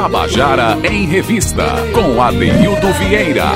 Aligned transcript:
Tabajara 0.00 0.78
em 0.88 1.06
Revista, 1.06 1.64
com 1.92 2.22
Adeildo 2.22 2.92
Vieira. 3.00 3.46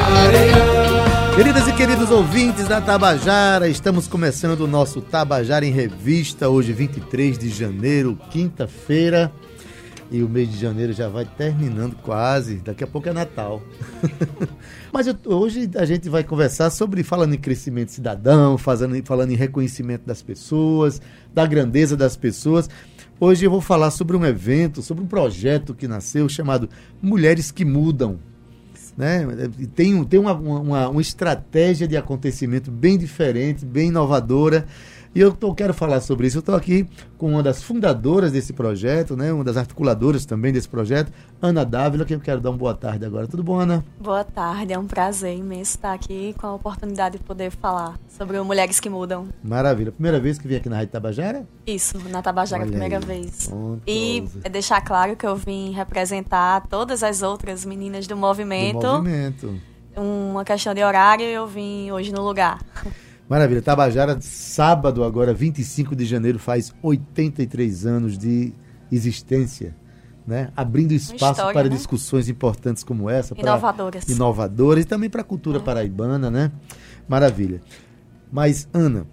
Queridas 1.37 1.69
e 1.69 1.73
queridos 1.73 2.11
ouvintes 2.11 2.67
da 2.67 2.81
Tabajara, 2.81 3.69
estamos 3.69 4.09
começando 4.09 4.63
o 4.63 4.67
nosso 4.67 5.01
Tabajara 5.01 5.65
em 5.65 5.71
Revista, 5.71 6.49
hoje 6.49 6.73
23 6.73 7.39
de 7.39 7.49
janeiro, 7.49 8.19
quinta-feira. 8.29 9.31
E 10.11 10.21
o 10.21 10.29
mês 10.29 10.51
de 10.51 10.59
janeiro 10.59 10.93
já 10.93 11.09
vai 11.09 11.25
terminando 11.25 11.95
quase, 12.03 12.57
daqui 12.57 12.83
a 12.83 12.89
pouco 12.89 13.09
é 13.09 13.13
Natal. 13.13 13.63
Mas 14.93 15.07
eu, 15.07 15.17
hoje 15.25 15.71
a 15.77 15.85
gente 15.85 16.09
vai 16.09 16.25
conversar 16.25 16.71
sobre, 16.71 17.05
falando 17.05 17.35
em 17.35 17.39
crescimento 17.39 17.93
cidadão, 17.93 18.59
fazendo, 18.59 19.01
falando 19.07 19.31
em 19.31 19.37
reconhecimento 19.37 20.03
das 20.05 20.21
pessoas, 20.21 21.01
da 21.33 21.47
grandeza 21.47 21.97
das 21.97 22.15
pessoas. 22.17 22.69
Hoje 23.25 23.47
eu 23.47 23.53
vou 23.53 23.61
falar 23.61 23.93
sobre 23.93 24.17
um 24.17 24.27
evento, 24.27 24.83
sobre 24.83 25.05
um 25.05 25.07
projeto 25.07 25.75
que 25.75 25.87
nasceu 25.87 26.29
chamado 26.29 26.69
Mulheres 27.01 27.53
que 27.53 27.65
Mudam. 27.65 28.19
Né? 28.97 29.25
Tem, 29.77 30.03
tem 30.03 30.19
uma, 30.19 30.33
uma, 30.33 30.89
uma 30.89 31.01
estratégia 31.01 31.87
de 31.87 31.97
acontecimento 31.97 32.69
bem 32.69 32.99
diferente, 32.99 33.65
bem 33.65 33.91
inovadora 33.91 34.67
e 35.15 35.21
eu 35.21 35.33
tô, 35.33 35.55
quero 35.55 35.75
falar 35.75 36.01
sobre 36.01 36.27
isso. 36.27 36.39
Eu 36.39 36.41
estou 36.41 36.55
aqui 36.55 36.89
com 37.19 37.33
uma 37.33 37.43
das 37.43 37.63
fundadoras 37.63 38.33
desse 38.33 38.53
projeto, 38.53 39.17
né? 39.17 39.33
uma 39.33 39.45
das 39.45 39.57
articuladoras 39.57 40.25
também 40.25 40.53
desse 40.53 40.69
projeto, 40.69 41.13
Ana 41.41 41.65
Dávila, 41.65 42.05
que 42.05 42.15
eu 42.15 42.21
quero 42.21 42.41
dar 42.41 42.51
uma 42.51 42.59
boa 42.59 42.75
tarde 42.75 43.05
agora. 43.05 43.27
Tudo 43.27 43.43
bom, 43.43 43.59
Ana? 43.59 43.85
Boa 44.01 44.25
tarde, 44.25 44.73
é 44.73 44.79
um 44.79 44.87
prazer 44.87 45.37
imenso 45.37 45.73
estar 45.77 45.93
aqui 45.93 46.35
com 46.39 46.47
a 46.47 46.55
oportunidade 46.55 47.19
de 47.19 47.25
poder 47.25 47.51
falar 47.51 47.99
sobre 48.09 48.41
Mulheres 48.41 48.81
que 48.81 48.89
Mudam. 48.89 49.29
Maravilha. 49.43 49.93
Primeira 49.93 50.19
vez 50.19 50.39
que 50.39 50.49
vim 50.49 50.57
aqui 50.57 50.69
na 50.69 50.77
Rádio 50.77 50.93
Tabajara? 50.93 51.47
Isso, 51.67 51.99
na 52.09 52.23
Tabajara, 52.23 52.63
Olha 52.63 52.71
primeira 52.71 52.99
aí. 52.99 53.05
vez. 53.05 53.51
E 53.87 54.25
é 54.43 54.49
deixar 54.49 54.81
claro 54.81 55.15
que 55.15 55.27
eu 55.27 55.37
vim 55.37 55.73
representar 55.73 56.67
todas 56.69 57.03
as 57.03 57.23
outras 57.23 57.65
meninas 57.65 58.07
do 58.07 58.17
movimento. 58.17 58.81
Do 58.81 58.93
movimento. 58.95 59.61
Uma 59.95 60.43
questão 60.45 60.73
de 60.73 60.83
horário, 60.83 61.27
eu 61.27 61.47
vim 61.47 61.91
hoje 61.91 62.13
no 62.13 62.23
lugar. 62.23 62.59
Maravilha. 63.33 63.63
Tabajara, 63.63 64.19
sábado, 64.21 65.03
agora 65.03 65.33
25 65.33 65.97
de 65.97 66.05
janeiro, 66.05 66.39
faz 66.39 66.71
83 66.83 67.87
anos 67.87 68.19
de 68.19 68.53
existência. 68.93 69.75
Né? 70.27 70.53
Abrindo 70.55 70.93
espaço 70.93 71.41
história, 71.41 71.55
para 71.55 71.71
né? 71.71 71.75
discussões 71.75 72.29
importantes 72.29 72.85
como 72.85 73.09
essa. 73.09 73.35
Inovadoras. 73.35 74.07
Inovadoras 74.07 74.85
e 74.85 74.87
também 74.87 75.09
para 75.09 75.23
a 75.23 75.25
cultura 75.25 75.57
é. 75.57 75.63
paraibana, 75.63 76.31
né? 76.31 76.53
Maravilha. 77.09 77.63
Mas, 78.31 78.69
Ana, 78.71 79.07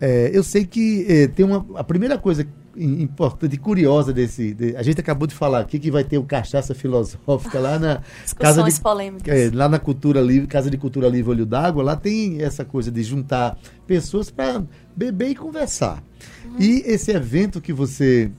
é, 0.00 0.32
eu 0.34 0.42
sei 0.42 0.66
que 0.66 1.06
é, 1.08 1.28
tem 1.28 1.46
uma. 1.46 1.64
A 1.76 1.84
primeira 1.84 2.18
coisa 2.18 2.44
importante 2.84 3.54
e 3.54 3.58
curiosa 3.58 4.12
desse. 4.12 4.54
De, 4.54 4.76
a 4.76 4.82
gente 4.82 5.00
acabou 5.00 5.26
de 5.26 5.34
falar 5.34 5.60
aqui 5.60 5.78
que 5.78 5.90
vai 5.90 6.04
ter 6.04 6.18
o 6.18 6.24
cachaça 6.24 6.74
filosófica 6.74 7.58
lá 7.58 7.78
na 7.78 8.02
casa 8.38 8.62
de 8.62 8.80
polêmicas. 8.80 9.34
É, 9.34 9.50
lá 9.52 9.68
na 9.68 9.78
cultura 9.78 10.20
livre, 10.20 10.46
casa 10.46 10.70
de 10.70 10.76
cultura 10.76 11.08
livre 11.08 11.30
olho 11.30 11.46
d'água, 11.46 11.82
lá 11.82 11.96
tem 11.96 12.42
essa 12.42 12.64
coisa 12.64 12.90
de 12.90 13.02
juntar 13.02 13.58
pessoas 13.86 14.30
para 14.30 14.62
beber 14.96 15.30
e 15.30 15.34
conversar. 15.34 16.02
Uhum. 16.44 16.56
E 16.58 16.82
esse 16.86 17.10
evento 17.10 17.60
que 17.60 17.72
você 17.72 18.30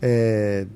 é, 0.00 0.66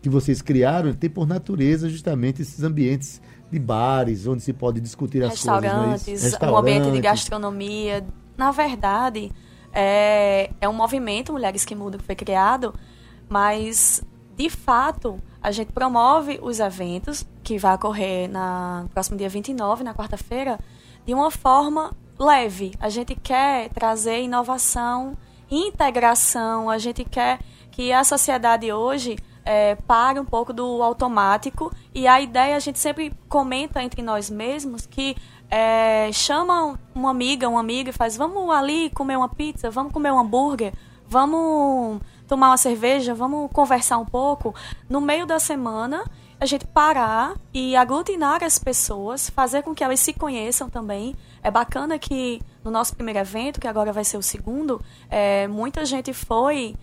que 0.00 0.08
vocês 0.08 0.40
criaram 0.40 0.92
tem 0.92 1.10
por 1.10 1.26
natureza 1.26 1.88
justamente 1.88 2.42
esses 2.42 2.62
ambientes 2.62 3.20
de 3.50 3.58
bares 3.58 4.26
onde 4.26 4.42
se 4.42 4.52
pode 4.52 4.80
discutir 4.80 5.22
as 5.22 5.40
coisas. 5.40 5.46
É 5.46 5.68
Restaurantes, 6.12 6.38
um 6.42 6.56
ambiente 6.56 6.90
de 6.92 7.00
gastronomia. 7.00 8.04
Na 8.36 8.50
verdade, 8.50 9.32
é, 9.78 10.50
é 10.58 10.66
um 10.66 10.72
movimento 10.72 11.34
Mulheres 11.34 11.66
que 11.66 11.74
Mudam 11.74 12.00
que 12.00 12.06
foi 12.06 12.14
criado, 12.14 12.74
mas 13.28 14.02
de 14.34 14.48
fato 14.48 15.20
a 15.42 15.50
gente 15.50 15.70
promove 15.70 16.38
os 16.42 16.58
eventos 16.60 17.26
que 17.44 17.58
vai 17.58 17.74
ocorrer 17.74 18.28
na 18.28 18.86
próximo 18.94 19.18
dia 19.18 19.28
29, 19.28 19.84
na 19.84 19.94
quarta-feira, 19.94 20.58
de 21.04 21.12
uma 21.12 21.30
forma 21.30 21.94
leve. 22.18 22.72
A 22.80 22.88
gente 22.88 23.14
quer 23.14 23.68
trazer 23.68 24.22
inovação, 24.22 25.14
integração, 25.50 26.70
a 26.70 26.78
gente 26.78 27.04
quer 27.04 27.38
que 27.70 27.92
a 27.92 28.02
sociedade 28.02 28.72
hoje 28.72 29.16
é, 29.44 29.74
pare 29.74 30.18
um 30.18 30.24
pouco 30.24 30.52
do 30.52 30.82
automático 30.82 31.70
e 31.94 32.08
a 32.08 32.18
ideia 32.20 32.56
a 32.56 32.58
gente 32.58 32.78
sempre 32.78 33.12
comenta 33.28 33.82
entre 33.82 34.00
nós 34.00 34.30
mesmos 34.30 34.86
que 34.86 35.14
é, 35.50 36.10
chama 36.12 36.78
uma 36.94 37.10
amiga, 37.10 37.48
um 37.48 37.58
amigo 37.58 37.90
e 37.90 37.92
faz, 37.92 38.16
vamos 38.16 38.50
ali 38.50 38.90
comer 38.90 39.16
uma 39.16 39.28
pizza, 39.28 39.70
vamos 39.70 39.92
comer 39.92 40.12
um 40.12 40.18
hambúrguer, 40.18 40.72
vamos 41.06 42.00
tomar 42.26 42.48
uma 42.50 42.56
cerveja, 42.56 43.14
vamos 43.14 43.50
conversar 43.52 43.98
um 43.98 44.04
pouco. 44.04 44.54
No 44.88 45.00
meio 45.00 45.26
da 45.26 45.38
semana, 45.38 46.04
a 46.40 46.46
gente 46.46 46.66
parar 46.66 47.34
e 47.54 47.76
aglutinar 47.76 48.42
as 48.42 48.58
pessoas, 48.58 49.30
fazer 49.30 49.62
com 49.62 49.74
que 49.74 49.82
elas 49.82 50.00
se 50.00 50.12
conheçam 50.12 50.68
também. 50.68 51.14
É 51.42 51.50
bacana 51.50 51.98
que 51.98 52.42
no 52.64 52.70
nosso 52.70 52.94
primeiro 52.94 53.20
evento, 53.20 53.60
que 53.60 53.68
agora 53.68 53.92
vai 53.92 54.04
ser 54.04 54.16
o 54.16 54.22
segundo, 54.22 54.80
é, 55.08 55.46
muita 55.46 55.84
gente 55.84 56.12
foi 56.12 56.74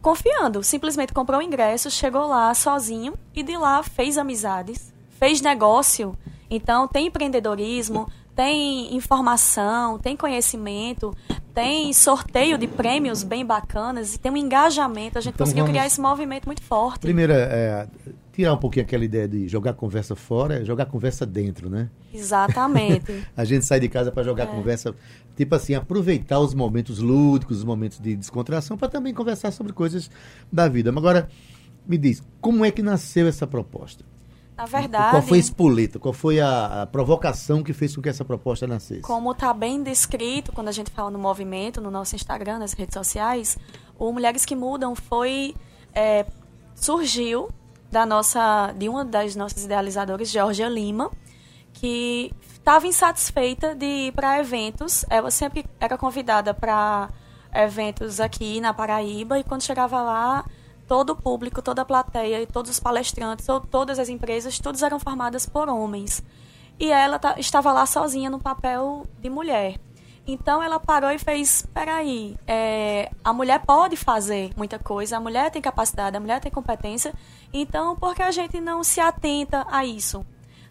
confiando, 0.00 0.62
simplesmente 0.62 1.12
comprou 1.12 1.40
o 1.40 1.42
ingresso, 1.42 1.90
chegou 1.90 2.26
lá 2.26 2.52
sozinho 2.54 3.14
e 3.34 3.42
de 3.42 3.56
lá 3.56 3.82
fez 3.82 4.18
amizades, 4.18 4.92
fez 5.10 5.40
negócio 5.40 6.16
então, 6.54 6.86
tem 6.86 7.06
empreendedorismo, 7.06 8.08
tem 8.34 8.94
informação, 8.94 9.98
tem 9.98 10.16
conhecimento, 10.16 11.14
tem 11.54 11.92
sorteio 11.92 12.56
de 12.58 12.66
prêmios 12.66 13.22
bem 13.22 13.44
bacanas 13.44 14.14
e 14.14 14.18
tem 14.18 14.32
um 14.32 14.36
engajamento. 14.36 15.18
A 15.18 15.20
gente 15.20 15.34
então 15.34 15.46
conseguiu 15.46 15.64
vamos... 15.64 15.72
criar 15.72 15.86
esse 15.86 16.00
movimento 16.00 16.46
muito 16.46 16.62
forte. 16.62 17.00
Primeiro, 17.00 17.32
é, 17.32 17.86
tirar 18.32 18.54
um 18.54 18.56
pouquinho 18.56 18.84
aquela 18.84 19.04
ideia 19.04 19.28
de 19.28 19.48
jogar 19.48 19.74
conversa 19.74 20.14
fora, 20.14 20.64
jogar 20.64 20.86
conversa 20.86 21.26
dentro, 21.26 21.68
né? 21.68 21.90
Exatamente. 22.12 23.26
a 23.36 23.44
gente 23.44 23.64
sai 23.64 23.80
de 23.80 23.88
casa 23.88 24.10
para 24.10 24.22
jogar 24.22 24.44
é. 24.44 24.46
conversa, 24.46 24.94
tipo 25.36 25.54
assim, 25.54 25.74
aproveitar 25.74 26.38
os 26.38 26.54
momentos 26.54 26.98
lúdicos, 26.98 27.58
os 27.58 27.64
momentos 27.64 27.98
de 27.98 28.16
descontração, 28.16 28.76
para 28.76 28.88
também 28.88 29.12
conversar 29.12 29.52
sobre 29.52 29.72
coisas 29.72 30.10
da 30.50 30.68
vida. 30.68 30.90
Agora, 30.90 31.28
me 31.86 31.98
diz, 31.98 32.22
como 32.40 32.64
é 32.64 32.70
que 32.70 32.82
nasceu 32.82 33.26
essa 33.26 33.46
proposta? 33.46 34.04
Na 34.56 34.66
verdade. 34.66 35.10
Qual 35.10 35.22
foi 35.22 35.38
a 35.38 35.40
espoleta? 35.40 35.98
Qual 35.98 36.12
foi 36.12 36.40
a, 36.40 36.82
a, 36.82 36.86
provocação 36.86 37.62
que 37.62 37.72
fez 37.72 37.94
com 37.94 38.02
que 38.02 38.08
essa 38.08 38.24
proposta 38.24 38.66
nascesse? 38.66 39.00
Como 39.00 39.32
está 39.32 39.52
bem 39.54 39.82
descrito 39.82 40.52
quando 40.52 40.68
a 40.68 40.72
gente 40.72 40.90
fala 40.90 41.10
no 41.10 41.18
movimento, 41.18 41.80
no 41.80 41.90
nosso 41.90 42.14
Instagram, 42.14 42.58
nas 42.58 42.72
redes 42.74 42.94
sociais, 42.94 43.58
o 43.98 44.12
Mulheres 44.12 44.44
que 44.44 44.54
Mudam 44.54 44.94
foi. 44.94 45.54
É, 45.94 46.24
surgiu 46.74 47.50
da 47.90 48.06
nossa, 48.06 48.72
de 48.76 48.88
uma 48.88 49.04
das 49.04 49.36
nossas 49.36 49.64
idealizadoras, 49.64 50.30
Georgia 50.30 50.68
Lima, 50.68 51.10
que 51.72 52.32
estava 52.52 52.86
insatisfeita 52.86 53.74
de 53.74 53.86
ir 53.86 54.12
para 54.12 54.38
eventos. 54.38 55.04
Ela 55.10 55.30
sempre 55.30 55.64
era 55.78 55.98
convidada 55.98 56.54
para 56.54 57.10
eventos 57.54 58.18
aqui 58.18 58.60
na 58.60 58.72
Paraíba 58.72 59.38
e 59.38 59.44
quando 59.44 59.62
chegava 59.62 60.02
lá 60.02 60.44
todo 60.86 61.10
o 61.10 61.16
público, 61.16 61.62
toda 61.62 61.82
a 61.82 61.84
plateia, 61.84 62.46
todos 62.46 62.70
os 62.70 62.80
palestrantes, 62.80 63.48
ou 63.48 63.60
todas 63.60 63.98
as 63.98 64.08
empresas, 64.08 64.58
todas 64.58 64.82
eram 64.82 64.98
formadas 64.98 65.46
por 65.46 65.68
homens. 65.68 66.22
E 66.78 66.90
ela 66.90 67.20
estava 67.38 67.72
lá 67.72 67.86
sozinha 67.86 68.28
no 68.28 68.40
papel 68.40 69.06
de 69.20 69.30
mulher. 69.30 69.78
Então 70.26 70.62
ela 70.62 70.78
parou 70.78 71.10
e 71.10 71.18
fez: 71.18 71.66
peraí, 71.74 72.36
é, 72.46 73.10
a 73.24 73.32
mulher 73.32 73.60
pode 73.60 73.96
fazer 73.96 74.50
muita 74.56 74.78
coisa, 74.78 75.16
a 75.16 75.20
mulher 75.20 75.50
tem 75.50 75.60
capacidade, 75.60 76.16
a 76.16 76.20
mulher 76.20 76.40
tem 76.40 76.50
competência, 76.50 77.12
então 77.52 77.96
por 77.96 78.14
que 78.14 78.22
a 78.22 78.30
gente 78.30 78.60
não 78.60 78.84
se 78.84 79.00
atenta 79.00 79.66
a 79.68 79.84
isso? 79.84 80.24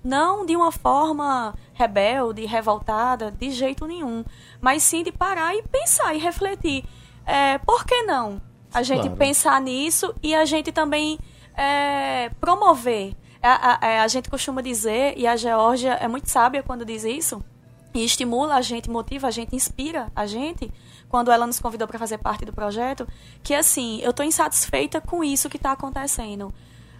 Não 0.04 0.46
de 0.46 0.56
uma 0.56 0.72
forma 0.72 1.54
rebelde, 1.74 2.46
revoltada, 2.46 3.30
de 3.30 3.52
jeito 3.52 3.86
nenhum, 3.86 4.24
mas 4.60 4.84
sim 4.84 5.04
de 5.04 5.12
parar 5.12 5.54
e 5.56 5.62
pensar 5.64 6.16
e 6.16 6.18
refletir. 6.18 6.86
É, 7.26 7.58
por 7.60 7.86
que 7.86 8.04
não? 8.04 8.42
A 8.74 8.84
gente 8.84 9.02
claro. 9.02 9.18
pensar 9.18 9.60
nisso 9.62 10.14
e 10.22 10.34
a 10.34 10.46
gente 10.46 10.72
também 10.72 11.20
é, 11.56 12.30
promover. 12.40 13.16
A, 13.42 13.86
a, 13.86 13.90
é, 13.90 14.00
a, 14.00 14.08
gente 14.08 14.30
costuma 14.30 14.62
dizer, 14.62 15.16
e 15.18 15.26
a 15.26 15.36
Geórgia 15.36 15.94
é 15.94 16.08
muito 16.08 16.30
sábia 16.30 16.62
quando 16.62 16.86
diz 16.86 17.04
isso, 17.04 17.44
e 17.94 18.06
estimula 18.06 18.56
a 18.56 18.62
gente, 18.62 18.90
motiva 18.90 19.28
a 19.28 19.32
gente, 19.32 19.56
inspira 19.56 20.12
a 20.16 20.26
gente, 20.26 20.72
quando 21.10 21.32
ela 21.32 21.48
nos 21.48 21.60
convidou 21.60 21.88
para 21.88 22.00
fazer 22.00 22.20
parte 22.20 22.46
do 22.46 22.54
projeto, 22.54 23.08
que 23.44 23.54
assim, 23.54 24.00
eu 24.02 24.12
estou 24.12 24.26
insatisfeita 24.26 25.02
com 25.02 25.24
isso 25.24 25.50
que 25.50 25.58
está 25.58 25.72
acontecendo, 25.72 26.54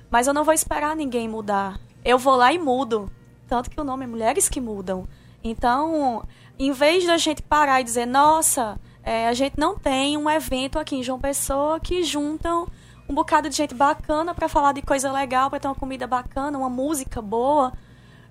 mas 0.10 0.28
eu 0.28 0.34
não 0.34 0.44
vou 0.44 0.54
esperar 0.54 0.96
ninguém 0.96 1.30
mudar. 1.30 1.80
Eu 2.04 2.18
vou 2.18 2.36
lá 2.36 2.52
e 2.52 2.60
mudo. 2.60 3.10
Tanto 3.48 3.70
que 3.70 3.80
o 3.80 3.84
nome 3.84 4.04
é 4.04 4.08
Mulheres 4.08 4.50
que 4.50 4.60
Mudam. 4.60 5.08
Então, 5.44 6.24
em 6.60 6.72
vez 6.72 7.06
da 7.06 7.18
gente 7.18 7.42
parar 7.42 7.82
e 7.82 7.84
dizer, 7.84 8.06
nossa, 8.06 8.80
é, 9.04 9.28
a 9.28 9.34
gente 9.34 9.58
não 9.58 9.78
tem 9.78 10.18
um 10.18 10.30
evento 10.30 10.78
aqui 10.78 10.96
em 10.96 11.04
João 11.04 11.20
Pessoa 11.20 11.80
que 11.80 12.04
juntam 12.04 12.68
um 13.10 13.14
bocado 13.14 13.50
de 13.50 13.56
gente 13.56 13.76
bacana 13.76 14.34
para 14.34 14.48
falar 14.48 14.72
de 14.72 14.82
coisa 14.82 15.12
legal, 15.12 15.50
para 15.50 15.60
ter 15.60 15.68
uma 15.68 15.76
comida 15.76 16.08
bacana, 16.08 16.58
uma 16.58 16.70
música 16.70 17.22
boa, 17.22 17.74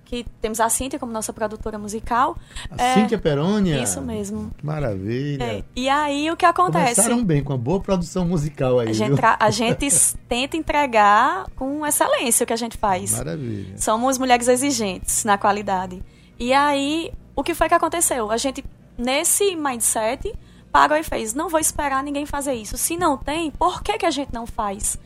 que 0.03 0.25
temos 0.41 0.59
a 0.59 0.67
Cíntia 0.69 0.99
como 0.99 1.11
nossa 1.11 1.31
produtora 1.31 1.77
musical. 1.77 2.35
A 2.69 2.83
é, 2.83 2.93
Cíntia 2.95 3.17
Perônia? 3.17 3.81
Isso 3.81 4.01
mesmo. 4.01 4.51
Maravilha. 4.61 5.43
É, 5.43 5.63
e 5.75 5.87
aí 5.87 6.29
o 6.31 6.35
que 6.35 6.45
acontece? 6.45 6.95
Começaram 6.95 7.23
bem, 7.23 7.43
com 7.43 7.53
uma 7.53 7.59
boa 7.59 7.79
produção 7.79 8.25
musical 8.25 8.79
aí. 8.79 8.89
A 8.89 8.93
gente, 8.93 9.21
a 9.23 9.49
gente 9.51 9.87
tenta 10.27 10.57
entregar 10.57 11.45
com 11.55 11.85
excelência 11.85 12.43
o 12.43 12.47
que 12.47 12.53
a 12.53 12.57
gente 12.57 12.77
faz. 12.77 13.17
Maravilha. 13.17 13.77
Somos 13.77 14.17
mulheres 14.17 14.47
exigentes 14.47 15.23
na 15.23 15.37
qualidade. 15.37 16.03
E 16.39 16.51
aí, 16.51 17.11
o 17.35 17.43
que 17.43 17.53
foi 17.53 17.69
que 17.69 17.75
aconteceu? 17.75 18.31
A 18.31 18.37
gente, 18.37 18.65
nesse 18.97 19.55
mindset, 19.55 20.33
parou 20.71 20.97
e 20.97 21.03
fez, 21.03 21.33
não 21.33 21.49
vou 21.49 21.59
esperar 21.59 22.03
ninguém 22.03 22.25
fazer 22.25 22.53
isso. 22.53 22.77
Se 22.77 22.97
não 22.97 23.17
tem, 23.17 23.51
por 23.51 23.83
que, 23.83 23.97
que 23.97 24.05
a 24.05 24.11
gente 24.11 24.33
não 24.33 24.47
faz? 24.47 24.97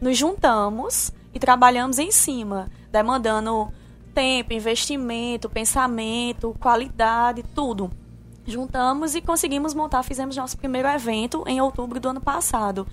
Nos 0.00 0.16
juntamos 0.16 1.12
e 1.34 1.38
trabalhamos 1.38 1.98
em 1.98 2.10
cima, 2.10 2.70
demandando 2.90 3.70
tempo, 4.14 4.52
investimento, 4.52 5.48
pensamento, 5.48 6.56
qualidade, 6.58 7.44
tudo. 7.54 7.90
Juntamos 8.46 9.14
e 9.14 9.20
conseguimos 9.20 9.74
montar, 9.74 10.02
fizemos 10.02 10.36
nosso 10.36 10.56
primeiro 10.56 10.88
evento 10.88 11.44
em 11.46 11.60
outubro 11.60 12.00
do 12.00 12.08
ano 12.08 12.20
passado. 12.20 12.86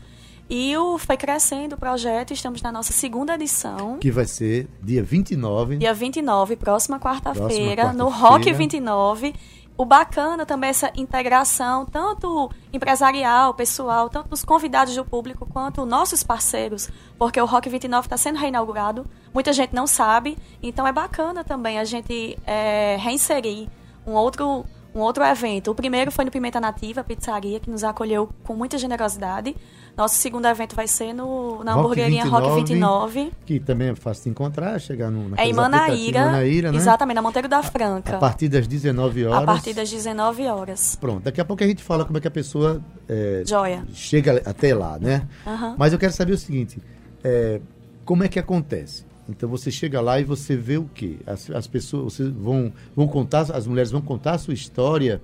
E 0.50 0.78
o, 0.78 0.98
foi 0.98 1.18
crescendo 1.18 1.76
o 1.76 1.78
projeto, 1.78 2.32
estamos 2.32 2.62
na 2.62 2.72
nossa 2.72 2.94
segunda 2.94 3.36
edição. 3.36 3.98
Que 3.98 4.12
vai 4.12 4.26
ser 4.26 4.70
dia 4.82 5.04
29. 5.04 5.78
Dia 5.78 5.94
29, 5.94 6.56
próxima 6.56 7.00
quarta-feira, 7.00 7.84
quarta 7.84 7.98
no 7.98 8.08
Rock 8.10 8.54
29 8.54 9.34
o 9.78 9.86
bacana 9.86 10.44
também 10.44 10.70
é 10.70 10.72
essa 10.72 10.92
integração, 10.96 11.86
tanto 11.86 12.50
empresarial, 12.74 13.54
pessoal, 13.54 14.10
tanto 14.10 14.30
dos 14.30 14.44
convidados 14.44 14.96
do 14.96 15.06
público, 15.06 15.46
quanto 15.46 15.86
nossos 15.86 16.24
parceiros, 16.24 16.90
porque 17.18 17.40
o 17.40 17.46
Rock 17.46 17.70
29 17.70 18.08
está 18.08 18.18
sendo 18.18 18.40
reinaugurado, 18.40 19.06
muita 19.32 19.54
gente 19.54 19.76
não 19.76 19.86
sabe, 19.86 20.36
então 20.64 20.88
é 20.88 20.92
bacana 20.92 21.44
também 21.44 21.78
a 21.78 21.84
gente 21.84 22.38
é, 22.46 22.98
reinserir 23.00 23.70
um 24.06 24.14
outro, 24.14 24.66
um 24.96 25.00
outro 25.00 25.24
evento. 25.24 25.70
O 25.70 25.76
primeiro 25.76 26.12
foi 26.12 26.26
no 26.26 26.32
Pimenta 26.32 26.60
Nativa, 26.60 27.04
Pizzaria, 27.04 27.60
que 27.60 27.70
nos 27.70 27.84
acolheu 27.84 28.30
com 28.44 28.56
muita 28.56 28.80
generosidade. 28.80 29.56
Nosso 29.98 30.14
segundo 30.14 30.46
evento 30.46 30.76
vai 30.76 30.88
ser 30.88 31.12
no, 31.12 31.64
na 31.64 31.74
Rock 31.74 31.86
hamburgueria 31.86 32.24
29, 32.24 32.30
Rock 32.30 32.56
29. 32.60 33.32
Que 33.48 33.60
também 33.60 33.90
é 33.90 33.96
fácil 33.96 34.26
de 34.26 34.30
encontrar, 34.30 34.80
chegar 34.80 35.10
no 35.10 35.36
É 35.36 35.48
em 35.48 35.54
Manaíra. 35.54 36.26
Manaíra 36.26 36.72
né? 36.72 36.78
Exatamente, 36.78 37.16
na 37.16 37.22
Monteiro 37.24 37.48
da 37.48 37.64
Franca. 37.64 38.14
A, 38.14 38.18
a, 38.18 38.20
partir 38.20 38.48
das 38.48 38.68
19 38.68 39.26
horas. 39.26 39.42
A 39.42 39.46
partir 39.46 39.74
das 39.74 39.90
19 39.90 40.46
horas. 40.46 40.96
Pronto, 41.02 41.24
daqui 41.24 41.42
a 41.42 41.46
pouco 41.46 41.64
a 41.64 41.68
gente 41.68 41.82
fala 41.82 42.06
como 42.06 42.16
é 42.20 42.22
que 42.22 42.28
a 42.28 42.32
pessoa 42.32 42.80
é, 43.10 43.42
Joia. 43.44 43.88
chega 43.92 44.40
até 44.46 44.76
lá, 44.76 45.00
né? 45.00 45.28
Uhum. 45.44 45.76
Mas 45.80 45.94
eu 45.94 45.98
quero 45.98 46.14
saber 46.14 46.34
o 46.34 46.38
seguinte, 46.38 46.80
é, 47.24 47.60
como 48.06 48.24
é 48.24 48.28
que 48.28 48.38
acontece? 48.38 49.04
Então 49.28 49.50
você 49.50 49.72
chega 49.72 50.00
lá 50.00 50.20
e 50.20 50.24
você 50.24 50.56
vê 50.56 50.78
o 50.78 50.88
quê? 50.94 51.18
As, 51.26 51.50
as 51.50 51.66
pessoas 51.66 52.20
vão, 52.20 52.72
vão 52.96 53.08
contar, 53.08 53.42
as 53.52 53.66
mulheres 53.66 53.90
vão 53.90 54.02
contar 54.02 54.34
a 54.34 54.38
sua 54.38 54.54
história, 54.54 55.22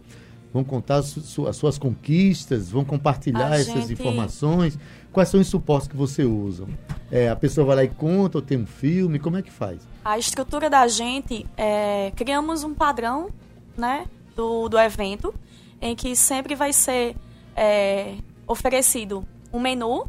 vão 0.54 0.64
contar 0.64 0.98
as, 0.98 1.08
suas 1.54 1.80
conquistas, 1.80 2.70
vão 2.70 2.86
compartilhar 2.86 3.52
a 3.52 3.60
essas 3.60 3.88
gente... 3.88 3.94
informações. 3.94 4.78
Quais 5.12 5.30
são 5.30 5.42
os 5.42 5.48
suportes 5.48 5.88
que 5.88 5.96
você 5.96 6.24
usa? 6.24 6.68
É, 7.12 7.30
a 7.30 7.36
pessoa 7.36 7.66
vai 7.66 7.76
lá 7.78 7.84
e 7.84 7.88
conta, 7.88 8.38
ou 8.38 8.42
tem 8.42 8.60
um 8.60 8.66
filme, 8.66 9.18
como 9.18 9.38
é 9.38 9.42
que 9.42 9.52
faz? 9.52 9.88
A 10.06 10.18
estrutura 10.18 10.70
da 10.70 10.88
gente, 10.88 11.46
é, 11.58 12.12
criamos 12.16 12.64
um 12.64 12.74
padrão 12.74 13.30
né, 13.76 14.06
do, 14.36 14.70
do 14.70 14.78
evento, 14.78 15.34
em 15.82 15.96
que 15.96 16.16
sempre 16.16 16.56
vai 16.56 16.72
ser 16.72 17.16
é, 17.56 18.16
oferecido 18.48 19.26
um 19.52 19.60
menu, 19.60 20.08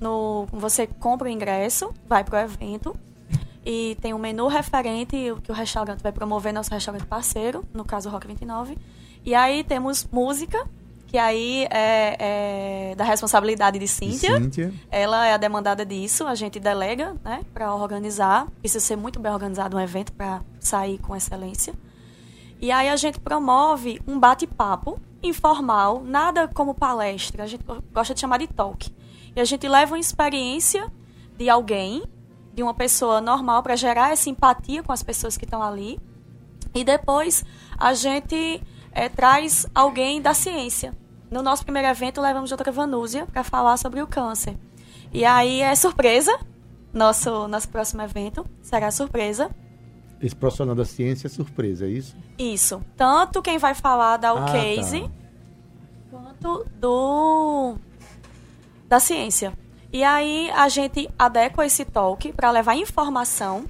no, 0.00 0.46
você 0.52 0.86
compra 0.86 1.28
o 1.28 1.30
ingresso, 1.30 1.92
vai 2.08 2.24
para 2.24 2.40
o 2.40 2.44
evento, 2.44 2.96
e 3.64 3.96
tem 4.00 4.12
um 4.12 4.18
menu 4.18 4.46
referente 4.46 5.16
que 5.42 5.50
o 5.50 5.54
restaurante 5.54 6.02
vai 6.02 6.12
promover, 6.12 6.52
nosso 6.52 6.70
restaurante 6.70 7.06
parceiro, 7.06 7.64
no 7.72 7.84
caso 7.84 8.10
Rock 8.10 8.26
29, 8.26 8.76
e 9.24 9.34
aí 9.34 9.64
temos 9.64 10.06
música, 10.10 10.66
que 11.06 11.16
aí 11.16 11.66
é, 11.70 12.90
é 12.90 12.94
da 12.96 13.04
responsabilidade 13.04 13.78
de 13.78 13.86
Cíntia. 13.86 14.38
de 14.38 14.44
Cíntia. 14.44 14.74
Ela 14.90 15.26
é 15.26 15.32
a 15.32 15.36
demandada 15.36 15.86
disso, 15.86 16.26
a 16.26 16.34
gente 16.34 16.58
delega, 16.58 17.14
né, 17.24 17.42
para 17.54 17.74
organizar. 17.74 18.48
Precisa 18.60 18.84
ser 18.84 18.96
muito 18.96 19.20
bem 19.20 19.32
organizado 19.32 19.76
um 19.76 19.80
evento 19.80 20.12
para 20.12 20.42
sair 20.58 20.98
com 20.98 21.14
excelência. 21.14 21.72
E 22.60 22.70
aí 22.70 22.88
a 22.88 22.96
gente 22.96 23.20
promove 23.20 24.00
um 24.06 24.18
bate-papo 24.18 25.00
informal, 25.22 26.02
nada 26.04 26.48
como 26.48 26.74
palestra, 26.74 27.44
a 27.44 27.46
gente 27.46 27.64
gosta 27.92 28.14
de 28.14 28.20
chamar 28.20 28.38
de 28.38 28.46
talk. 28.46 28.92
E 29.34 29.40
a 29.40 29.44
gente 29.44 29.66
leva 29.66 29.94
uma 29.94 29.98
experiência 29.98 30.90
de 31.36 31.48
alguém, 31.48 32.04
de 32.52 32.62
uma 32.62 32.74
pessoa 32.74 33.20
normal, 33.20 33.62
para 33.62 33.74
gerar 33.74 34.12
essa 34.12 34.28
empatia 34.28 34.82
com 34.82 34.92
as 34.92 35.02
pessoas 35.02 35.36
que 35.36 35.44
estão 35.44 35.62
ali. 35.62 35.98
E 36.74 36.84
depois 36.84 37.44
a 37.76 37.94
gente 37.94 38.62
é, 38.94 39.08
traz 39.08 39.66
alguém 39.74 40.22
da 40.22 40.32
ciência. 40.32 40.94
No 41.30 41.42
nosso 41.42 41.64
primeiro 41.64 41.88
evento, 41.88 42.20
levamos 42.20 42.52
a 42.52 42.56
doutora 42.56 42.72
Vanúzia 42.72 43.26
para 43.26 43.42
falar 43.42 43.76
sobre 43.76 44.00
o 44.00 44.06
câncer. 44.06 44.56
E 45.12 45.24
aí 45.24 45.60
é 45.60 45.74
surpresa. 45.74 46.38
Nosso, 46.92 47.48
nosso 47.48 47.68
próximo 47.68 48.02
evento 48.02 48.46
será 48.62 48.90
surpresa. 48.90 49.50
Esse 50.22 50.36
profissional 50.36 50.76
da 50.76 50.84
ciência 50.84 51.26
é 51.26 51.30
surpresa, 51.30 51.86
é 51.86 51.88
isso? 51.88 52.16
Isso. 52.38 52.80
Tanto 52.96 53.42
quem 53.42 53.58
vai 53.58 53.74
falar 53.74 54.16
da 54.16 54.30
ah, 54.30 54.44
case, 54.44 55.02
tá. 55.02 55.10
quanto 56.10 56.66
do 56.76 57.76
da 58.88 59.00
ciência. 59.00 59.52
E 59.92 60.04
aí 60.04 60.50
a 60.52 60.68
gente 60.68 61.10
adequa 61.18 61.66
esse 61.66 61.84
talk 61.84 62.32
para 62.32 62.50
levar 62.50 62.76
informação 62.76 63.64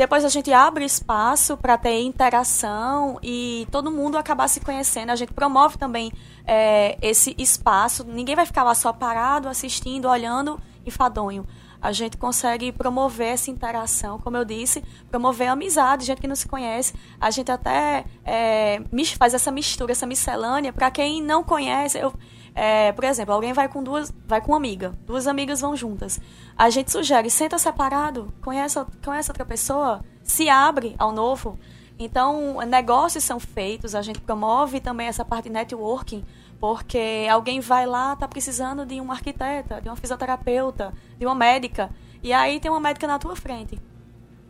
depois 0.00 0.24
a 0.24 0.30
gente 0.30 0.50
abre 0.50 0.82
espaço 0.82 1.58
para 1.58 1.76
ter 1.76 2.00
interação 2.00 3.18
e 3.22 3.68
todo 3.70 3.90
mundo 3.90 4.16
acabar 4.16 4.48
se 4.48 4.58
conhecendo. 4.58 5.10
A 5.10 5.14
gente 5.14 5.30
promove 5.34 5.76
também 5.76 6.10
é, 6.46 6.96
esse 7.02 7.34
espaço. 7.36 8.02
Ninguém 8.02 8.34
vai 8.34 8.46
ficar 8.46 8.62
lá 8.62 8.74
só 8.74 8.94
parado, 8.94 9.46
assistindo, 9.46 10.08
olhando 10.08 10.58
enfadonho. 10.86 11.46
A 11.82 11.92
gente 11.92 12.16
consegue 12.16 12.72
promover 12.72 13.34
essa 13.34 13.50
interação, 13.50 14.18
como 14.18 14.38
eu 14.38 14.44
disse, 14.46 14.82
promover 15.10 15.48
amizade, 15.48 16.06
gente 16.06 16.22
que 16.22 16.26
não 16.26 16.34
se 16.34 16.48
conhece. 16.48 16.94
A 17.20 17.30
gente 17.30 17.52
até 17.52 18.06
é, 18.24 18.80
faz 19.18 19.34
essa 19.34 19.50
mistura, 19.50 19.92
essa 19.92 20.06
miscelânea, 20.06 20.72
para 20.72 20.90
quem 20.90 21.22
não 21.22 21.44
conhece. 21.44 21.98
Eu, 21.98 22.14
é, 22.54 22.92
por 22.92 23.04
exemplo, 23.04 23.32
alguém 23.32 23.52
vai 23.52 23.68
com 23.68 23.82
duas, 23.82 24.12
vai 24.26 24.40
com 24.40 24.52
uma 24.52 24.56
amiga, 24.56 24.92
duas 25.06 25.26
amigas 25.26 25.60
vão 25.60 25.76
juntas. 25.76 26.20
A 26.56 26.70
gente 26.70 26.90
sugere, 26.90 27.30
senta 27.30 27.58
separado, 27.58 28.32
conhece, 28.42 28.78
conhece 29.04 29.30
outra 29.30 29.44
pessoa, 29.44 30.04
se 30.22 30.48
abre 30.48 30.94
ao 30.98 31.12
novo. 31.12 31.58
Então, 31.98 32.58
negócios 32.66 33.22
são 33.24 33.38
feitos, 33.38 33.94
a 33.94 34.02
gente 34.02 34.20
promove 34.20 34.80
também 34.80 35.06
essa 35.06 35.24
parte 35.24 35.44
de 35.44 35.50
networking, 35.50 36.24
porque 36.58 37.26
alguém 37.30 37.60
vai 37.60 37.86
lá, 37.86 38.14
está 38.14 38.26
precisando 38.26 38.86
de 38.86 39.00
uma 39.00 39.14
arquiteta, 39.14 39.80
de 39.80 39.88
uma 39.88 39.96
fisioterapeuta, 39.96 40.92
de 41.18 41.26
uma 41.26 41.34
médica, 41.34 41.90
e 42.22 42.32
aí 42.32 42.58
tem 42.58 42.70
uma 42.70 42.80
médica 42.80 43.06
na 43.06 43.18
tua 43.18 43.36
frente. 43.36 43.78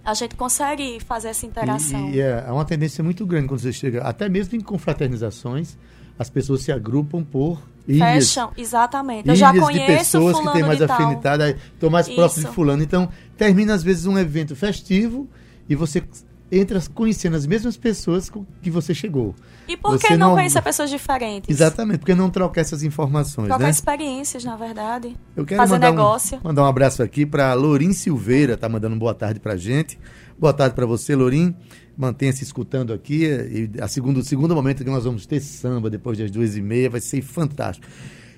A 0.04 0.14
gente 0.14 0.34
consegue 0.34 0.98
fazer 1.00 1.28
essa 1.28 1.44
interação. 1.44 2.08
E, 2.08 2.16
e 2.16 2.20
é, 2.20 2.44
é 2.46 2.52
uma 2.52 2.64
tendência 2.64 3.04
muito 3.04 3.26
grande 3.26 3.48
quando 3.48 3.60
você 3.60 3.72
chega, 3.72 4.02
até 4.02 4.28
mesmo 4.28 4.56
em 4.56 4.60
confraternizações, 4.60 5.76
as 6.20 6.28
pessoas 6.28 6.60
se 6.60 6.70
agrupam 6.70 7.24
por 7.24 7.62
ilhas. 7.88 8.34
Fecham, 8.34 8.52
exatamente. 8.54 9.26
Eu 9.26 9.34
já 9.34 9.58
conheço 9.58 9.72
de 9.72 9.86
pessoas 9.86 10.38
que 10.38 10.52
têm 10.52 10.62
mais 10.62 10.82
afinidade, 10.82 11.56
estão 11.72 11.88
mais 11.88 12.10
próximos 12.10 12.50
de 12.50 12.54
fulano. 12.54 12.82
Então, 12.82 13.08
termina 13.38 13.72
às 13.72 13.82
vezes 13.82 14.04
um 14.04 14.18
evento 14.18 14.54
festivo 14.54 15.26
e 15.66 15.74
você 15.74 16.04
entra 16.50 16.82
conhecendo 16.94 17.36
as 17.36 17.46
mesmas 17.46 17.76
pessoas 17.76 18.30
que 18.60 18.70
você 18.70 18.94
chegou. 18.94 19.34
E 19.68 19.76
por 19.76 19.92
você 19.92 20.08
que 20.08 20.16
não, 20.16 20.30
não 20.30 20.34
conhecer 20.34 20.60
pessoas 20.62 20.90
diferentes? 20.90 21.48
Exatamente, 21.48 21.98
porque 21.98 22.14
não 22.14 22.28
trocar 22.28 22.60
essas 22.60 22.82
informações, 22.82 23.48
trocar 23.48 23.64
né? 23.64 23.70
experiências, 23.70 24.44
na 24.44 24.56
verdade. 24.56 25.16
Eu 25.36 25.46
quero 25.46 25.60
Fazer 25.60 25.74
mandar 25.74 25.90
negócio. 25.90 26.38
Um, 26.38 26.48
mandar 26.48 26.62
um 26.62 26.66
abraço 26.66 27.02
aqui 27.02 27.24
para 27.24 27.54
Lorim 27.54 27.92
Silveira, 27.92 28.56
tá 28.56 28.68
mandando 28.68 28.96
boa 28.96 29.14
tarde 29.14 29.38
para 29.38 29.56
gente. 29.56 29.98
Boa 30.38 30.52
tarde 30.52 30.74
para 30.74 30.86
você, 30.86 31.14
Lorim. 31.14 31.54
Mantenha-se 31.96 32.42
escutando 32.42 32.92
aqui. 32.92 33.24
E 33.24 33.70
a 33.80 33.86
segundo, 33.86 34.24
segundo 34.24 34.54
momento 34.54 34.82
que 34.82 34.90
nós 34.90 35.04
vamos 35.04 35.26
ter 35.26 35.40
samba 35.40 35.88
depois 35.88 36.18
das 36.18 36.30
duas 36.30 36.56
e 36.56 36.62
meia, 36.62 36.90
vai 36.90 37.00
ser 37.00 37.22
fantástico. 37.22 37.86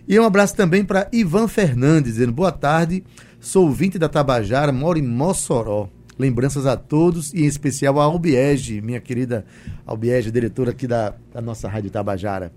E 0.06 0.18
um 0.18 0.24
abraço 0.24 0.54
também 0.56 0.84
para 0.84 1.08
Ivan 1.12 1.46
Fernandes, 1.46 2.14
dizendo 2.14 2.32
boa 2.32 2.52
tarde. 2.52 3.04
Sou 3.40 3.66
ouvinte 3.66 3.98
da 3.98 4.08
Tabajara, 4.08 4.72
moro 4.72 4.98
em 4.98 5.06
Mossoró. 5.06 5.88
Lembranças 6.18 6.66
a 6.66 6.76
todos 6.76 7.32
e 7.32 7.42
em 7.42 7.46
especial 7.46 7.98
a 8.00 8.04
Albiege, 8.04 8.80
minha 8.80 9.00
querida 9.00 9.44
Albiege, 9.86 10.30
diretora 10.30 10.70
aqui 10.70 10.86
da, 10.86 11.14
da 11.32 11.40
nossa 11.40 11.68
Rádio 11.68 11.90
Tabajara. 11.90 12.52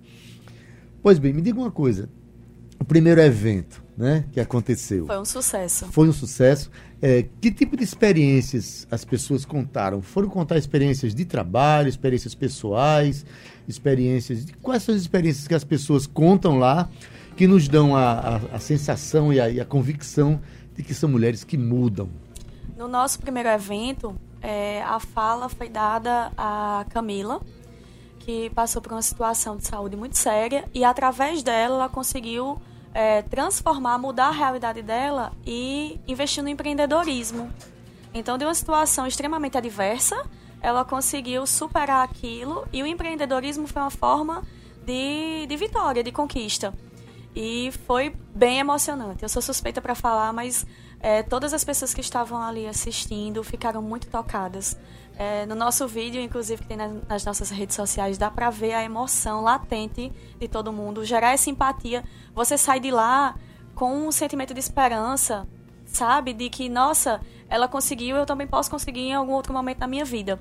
Pois 1.02 1.20
bem, 1.20 1.34
me 1.34 1.42
diga 1.42 1.60
uma 1.60 1.72
coisa. 1.72 2.10
O 2.80 2.84
primeiro 2.84 3.22
evento 3.22 3.84
né, 3.98 4.26
que 4.32 4.40
aconteceu. 4.40 5.06
Foi 5.06 5.18
um 5.18 5.26
sucesso. 5.26 5.86
Foi 5.88 6.10
um 6.10 6.14
sucesso. 6.14 6.70
É, 7.02 7.26
que 7.40 7.52
tipo 7.52 7.78
de 7.78 7.84
experiências 7.84 8.88
as 8.92 9.06
pessoas 9.06 9.46
contaram? 9.46 10.02
Foram 10.02 10.28
contar 10.28 10.58
experiências 10.58 11.16
de 11.16 11.24
trabalho, 11.24 11.88
experiências 11.88 12.36
pessoais, 12.36 13.26
experiências. 13.68 14.46
Quais 14.62 14.84
são 14.84 14.94
as 14.94 15.02
experiências 15.02 15.48
que 15.48 15.54
as 15.54 15.64
pessoas 15.64 16.06
contam 16.06 16.58
lá 16.58 16.90
que 17.38 17.48
nos 17.48 17.68
dão 17.68 17.96
a, 17.96 18.12
a, 18.12 18.36
a 18.56 18.60
sensação 18.60 19.32
e 19.32 19.40
a, 19.40 19.50
e 19.50 19.60
a 19.62 19.66
convicção 19.66 20.42
de 20.76 20.84
que 20.84 20.94
são 20.94 21.10
mulheres 21.10 21.44
que 21.44 21.58
mudam? 21.58 22.10
No 22.76 22.90
nosso 22.90 23.20
primeiro 23.20 23.48
evento, 23.48 24.20
é, 24.42 24.84
a 24.84 25.00
fala 25.00 25.48
foi 25.48 25.70
dada 25.70 26.32
a 26.38 26.86
Camila, 26.90 27.42
que 28.20 28.50
passou 28.50 28.82
por 28.82 28.92
uma 28.92 29.02
situação 29.02 29.56
de 29.56 29.66
saúde 29.66 29.96
muito 29.96 30.18
séria 30.18 30.68
e 30.74 30.84
através 30.84 31.42
dela 31.42 31.76
ela 31.76 31.90
conseguiu 31.90 32.62
é, 32.94 33.22
transformar, 33.22 33.98
mudar 33.98 34.28
a 34.28 34.32
realidade 34.32 34.82
dela 34.82 35.32
e 35.46 36.00
investir 36.06 36.44
no 36.44 36.50
empreendedorismo. 36.50 37.50
Então, 38.14 38.38
de 38.38 38.44
uma 38.44 38.54
situação 38.54 39.08
extremamente 39.08 39.58
adversa, 39.58 40.26
ela 40.62 40.84
conseguiu 40.84 41.48
superar 41.48 42.04
aquilo 42.04 42.68
e 42.74 42.84
o 42.84 42.88
empreendedorismo 42.88 43.68
foi 43.68 43.82
uma 43.82 43.92
forma 43.92 44.44
de, 44.86 45.46
de 45.48 45.56
vitória, 45.56 46.04
de 46.04 46.12
conquista. 46.12 46.74
E 47.36 47.72
foi 47.86 48.16
bem 48.34 48.60
emocionante. 48.60 49.24
Eu 49.24 49.30
sou 49.30 49.42
suspeita 49.42 49.82
para 49.82 49.96
falar, 49.96 50.32
mas 50.34 50.66
é, 51.00 51.24
todas 51.24 51.54
as 51.54 51.64
pessoas 51.64 51.94
que 51.94 52.02
estavam 52.02 52.42
ali 52.42 52.68
assistindo 52.68 53.44
ficaram 53.44 53.82
muito 53.82 54.08
tocadas. 54.08 54.78
É, 55.18 55.46
no 55.46 55.56
nosso 55.56 55.88
vídeo, 55.88 56.22
inclusive, 56.22 56.62
que 56.62 56.68
tem 56.68 56.78
nas, 56.78 56.92
nas 57.08 57.26
nossas 57.26 57.50
redes 57.50 57.76
sociais, 57.76 58.18
dá 58.18 58.30
para 58.30 58.50
ver 58.50 58.74
a 58.74 58.84
emoção 58.84 59.42
latente 59.42 60.12
de 60.38 60.48
todo 60.48 60.74
mundo, 60.74 61.06
gerar 61.06 61.32
essa 61.32 61.50
empatia. 61.50 62.04
Você 62.34 62.58
sai 62.58 62.80
de 62.80 62.92
lá 62.92 63.36
com 63.74 64.08
um 64.08 64.12
sentimento 64.12 64.54
de 64.54 64.60
esperança, 64.60 65.48
sabe? 65.86 66.34
De 66.34 66.50
que, 66.50 66.68
nossa, 66.68 67.22
ela 67.50 67.68
conseguiu, 67.68 68.18
eu 68.18 68.26
também 68.26 68.48
posso 68.48 68.70
conseguir 68.70 69.02
em 69.02 69.14
algum 69.14 69.34
outro 69.34 69.54
momento 69.54 69.80
da 69.80 69.88
minha 69.88 70.04
vida. 70.04 70.40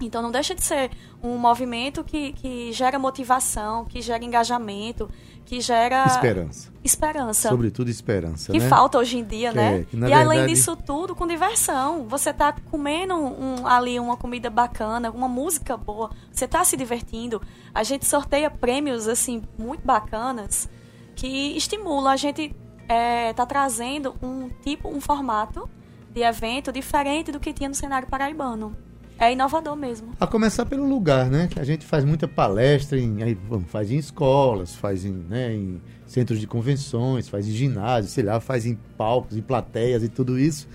Então 0.00 0.20
não 0.20 0.30
deixa 0.30 0.54
de 0.54 0.62
ser 0.62 0.90
um 1.22 1.38
movimento 1.38 2.02
que, 2.02 2.32
que 2.32 2.72
gera 2.72 2.98
motivação, 2.98 3.84
que 3.84 4.02
gera 4.02 4.24
engajamento, 4.24 5.08
que 5.44 5.60
gera 5.60 6.04
esperança. 6.06 6.72
Esperança. 6.82 7.48
Sobretudo 7.48 7.88
esperança. 7.88 8.50
Que 8.52 8.58
né? 8.58 8.68
falta 8.68 8.98
hoje 8.98 9.18
em 9.18 9.24
dia, 9.24 9.50
É, 9.50 9.52
né? 9.54 9.86
que, 9.88 9.96
e 9.96 10.00
na 10.00 10.06
além 10.06 10.26
verdade- 10.38 10.52
disso 10.52 10.76
tudo, 10.76 11.14
com 11.14 11.26
diversão. 11.26 12.06
Você 12.08 12.32
tá 12.32 12.52
comendo 12.70 13.14
um, 13.14 13.66
ali 13.66 13.98
uma 14.00 14.16
comida 14.16 14.50
bacana, 14.50 15.10
uma 15.10 15.28
música 15.28 15.76
boa, 15.76 16.10
você 16.30 16.46
tá 16.48 16.64
se 16.64 16.76
divertindo. 16.76 17.40
A 17.74 17.82
gente 17.82 18.04
sorteia 18.04 18.50
prêmios, 18.50 19.06
assim, 19.06 19.42
muito 19.56 19.84
bacanas 19.86 20.68
que 21.14 21.56
estimulam. 21.56 22.08
A 22.12 22.16
gente 22.16 22.54
é, 22.88 23.32
tá 23.32 23.46
trazendo 23.46 24.14
um 24.22 24.48
tipo, 24.62 24.88
um 24.88 25.00
formato 25.00 25.68
de 26.12 26.22
evento 26.22 26.72
diferente 26.72 27.30
do 27.32 27.38
que 27.40 27.52
tinha 27.52 27.68
no 27.68 27.74
cenário 27.74 28.08
paraibano. 28.08 28.76
É 29.18 29.32
inovador 29.32 29.76
mesmo. 29.76 30.08
A 30.18 30.26
começar 30.26 30.66
pelo 30.66 30.86
lugar, 30.88 31.30
né? 31.30 31.46
Que 31.48 31.60
a 31.60 31.64
gente 31.64 31.84
faz 31.86 32.04
muita 32.04 32.26
palestra, 32.26 32.98
em, 32.98 33.22
aí, 33.22 33.38
vamos, 33.48 33.70
faz 33.70 33.90
em 33.90 33.96
escolas, 33.96 34.74
faz 34.74 35.04
em, 35.04 35.12
né, 35.12 35.54
em 35.54 35.80
centros 36.06 36.40
de 36.40 36.46
convenções, 36.46 37.28
faz 37.28 37.46
em 37.46 37.52
ginásios, 37.52 38.12
sei 38.12 38.24
lá, 38.24 38.40
faz 38.40 38.66
em 38.66 38.76
palcos, 38.98 39.36
em 39.36 39.42
plateias 39.42 40.02
e 40.02 40.08
tudo 40.08 40.38
isso. 40.38 40.68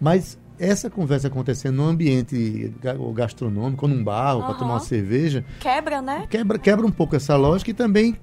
Mas 0.00 0.36
essa 0.58 0.90
conversa 0.90 1.28
acontecendo 1.28 1.76
num 1.76 1.86
ambiente 1.86 2.74
ga- 2.82 2.96
gastronômico, 3.14 3.86
ou 3.86 3.92
num 3.92 4.02
bar, 4.02 4.34
ou 4.36 4.42
para 4.42 4.54
tomar 4.54 4.74
uma 4.74 4.80
cerveja, 4.80 5.44
Quebra, 5.60 6.02
né? 6.02 6.26
quebra, 6.28 6.58
quebra 6.58 6.84
um 6.86 6.90
pouco 6.90 7.14
essa 7.14 7.36
lógica 7.36 7.70
e 7.70 7.74
também 7.74 8.16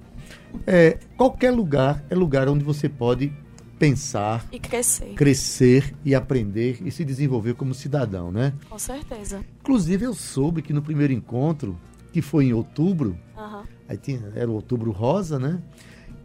é, 0.66 0.98
qualquer 1.16 1.50
lugar 1.50 2.04
é 2.10 2.14
lugar 2.14 2.46
onde 2.48 2.62
você 2.62 2.88
pode 2.90 3.32
pensar, 3.78 4.44
E 4.50 4.58
crescer. 4.58 5.14
crescer 5.14 5.94
e 6.04 6.14
aprender 6.14 6.78
e 6.84 6.90
se 6.90 7.04
desenvolver 7.04 7.54
como 7.54 7.74
cidadão, 7.74 8.30
né? 8.32 8.52
Com 8.68 8.78
certeza. 8.78 9.40
Inclusive 9.60 10.04
eu 10.04 10.14
soube 10.14 10.62
que 10.62 10.72
no 10.72 10.82
primeiro 10.82 11.12
encontro, 11.12 11.78
que 12.12 12.22
foi 12.22 12.46
em 12.46 12.52
outubro, 12.52 13.16
Aham. 13.36 13.64
aí 13.88 13.96
tinha, 13.98 14.32
era 14.34 14.50
o 14.50 14.54
outubro 14.54 14.90
rosa, 14.90 15.38
né? 15.38 15.60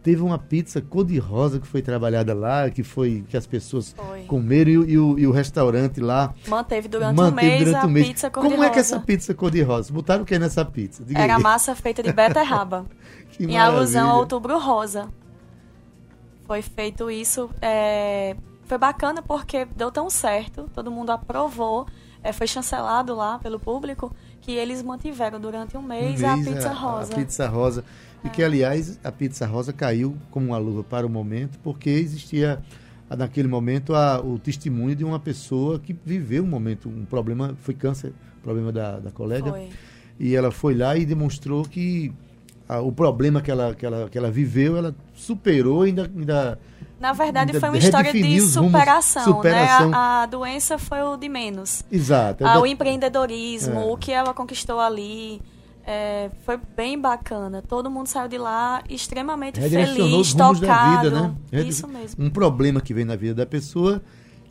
Teve 0.02 0.20
uma 0.20 0.36
pizza 0.36 0.80
cor-de-rosa 0.80 1.60
que 1.60 1.66
foi 1.66 1.80
trabalhada 1.80 2.34
lá, 2.34 2.68
que 2.68 2.82
foi 2.82 3.22
que 3.28 3.36
as 3.36 3.46
pessoas 3.46 3.94
Foi. 3.96 4.22
comeram 4.24 4.70
e, 4.72 4.78
o- 4.78 4.88
e 4.90 4.98
o, 4.98 5.18
e 5.20 5.26
o 5.28 5.30
restaurante 5.30 6.00
lá 6.00 6.34
Manteve 6.48 6.88
durante 6.88 7.14
manteve 7.14 7.46
um 7.46 7.50
mês 7.50 7.64
durante 7.66 7.84
a 7.84 7.86
um 7.86 7.90
mês. 7.90 8.08
pizza 8.08 8.28
Como 8.30 8.64
é 8.64 8.70
que 8.70 8.80
essa 8.80 8.98
pizza 8.98 9.32
cor-de-rosa? 9.32 9.92
Botaram 9.92 10.24
o 10.24 10.26
que 10.26 10.36
nessa 10.40 10.64
pizza? 10.64 11.04
Diga 11.04 11.20
Era 11.20 11.36
aí. 11.36 11.42
massa 11.42 11.72
feita 11.76 12.02
de 12.02 12.12
beterraba. 12.12 12.84
Em 13.38 13.56
alusão 13.56 14.00
ao 14.02 14.06
maravilha. 14.08 14.20
outubro 14.20 14.58
rosa. 14.58 15.08
Foi 16.52 16.60
feito 16.60 17.10
isso. 17.10 17.48
é, 17.62 18.36
Foi 18.64 18.76
bacana 18.76 19.22
porque 19.22 19.64
deu 19.74 19.90
tão 19.90 20.10
certo, 20.10 20.68
todo 20.74 20.90
mundo 20.90 21.08
aprovou, 21.08 21.86
é, 22.22 22.30
foi 22.30 22.46
chancelado 22.46 23.14
lá 23.14 23.38
pelo 23.38 23.58
público, 23.58 24.14
que 24.42 24.52
eles 24.52 24.82
mantiveram 24.82 25.40
durante 25.40 25.78
um 25.78 25.82
mês, 25.82 26.22
a 26.22 26.36
mês 26.36 26.46
pizza 26.48 26.70
rosa. 26.74 27.10
É. 27.10 27.14
A 27.14 27.18
pizza 27.18 27.48
rosa. 27.48 27.84
E 28.22 28.28
que, 28.28 28.42
aliás, 28.44 29.00
a 29.02 29.10
pizza 29.10 29.46
rosa 29.46 29.72
caiu 29.72 30.14
como 30.30 30.48
uma 30.48 30.58
luva 30.58 30.84
para 30.84 31.06
o 31.06 31.08
momento, 31.08 31.58
porque 31.62 31.88
existia, 31.88 32.60
naquele 33.08 33.48
momento, 33.48 33.94
a- 33.94 34.20
o 34.20 34.38
testemunho 34.38 34.94
de 34.94 35.04
uma 35.06 35.18
pessoa 35.18 35.78
que 35.78 35.96
viveu 36.04 36.44
um 36.44 36.46
momento, 36.46 36.86
um 36.90 37.06
problema, 37.06 37.56
foi 37.62 37.72
câncer, 37.72 38.12
problema 38.42 38.70
da, 38.70 38.98
da 39.00 39.10
colega. 39.10 39.50
Foi. 39.50 39.70
E 40.20 40.36
ela 40.36 40.50
foi 40.50 40.74
lá 40.74 40.98
e 40.98 41.06
demonstrou 41.06 41.64
que 41.64 42.12
ah, 42.76 42.80
o 42.80 42.92
problema 42.92 43.40
que 43.40 43.50
ela, 43.50 43.74
que, 43.74 43.84
ela, 43.86 44.08
que 44.08 44.16
ela 44.18 44.30
viveu, 44.30 44.76
ela 44.76 44.94
superou 45.14 45.84
e 45.86 45.90
ainda. 45.90 46.04
ainda 46.04 46.58
Na 47.00 47.12
verdade, 47.12 47.50
ainda 47.50 47.60
foi 47.60 47.68
uma 47.68 47.78
história 47.78 48.12
de 48.12 48.40
os 48.40 48.56
rumos- 48.56 48.72
superação, 48.72 49.24
superação. 49.24 49.90
né? 49.90 49.96
A, 49.96 50.22
a 50.22 50.26
doença 50.26 50.78
foi 50.78 51.02
o 51.02 51.16
de 51.16 51.28
menos. 51.28 51.84
exato. 51.90 52.46
Ah, 52.46 52.60
o 52.60 52.66
empreendedorismo, 52.66 53.80
É. 53.80 53.84
o 53.84 53.96
que 53.96 54.12
ela 54.12 54.32
conquistou 54.34 54.78
ali. 54.80 55.40
é, 55.84 56.30
foi 56.46 56.56
bem 56.76 56.96
bacana. 56.96 57.60
Todo 57.60 57.90
mundo 57.90 58.06
saiu 58.06 58.28
de 58.28 58.38
lá 58.38 58.84
extremamente 58.88 59.60
feliz, 59.60 60.32
tocado. 60.32 60.60
da 60.60 61.00
vida, 61.02 61.10
né? 61.50 61.62
Isso 61.64 61.88
mesmo. 61.88 62.24
Um 62.24 62.30
problema 62.30 62.80
que 62.80 62.94
vem 62.94 63.04
na 63.04 63.16
vida 63.16 63.34
da 63.34 63.46
pessoa 63.46 64.00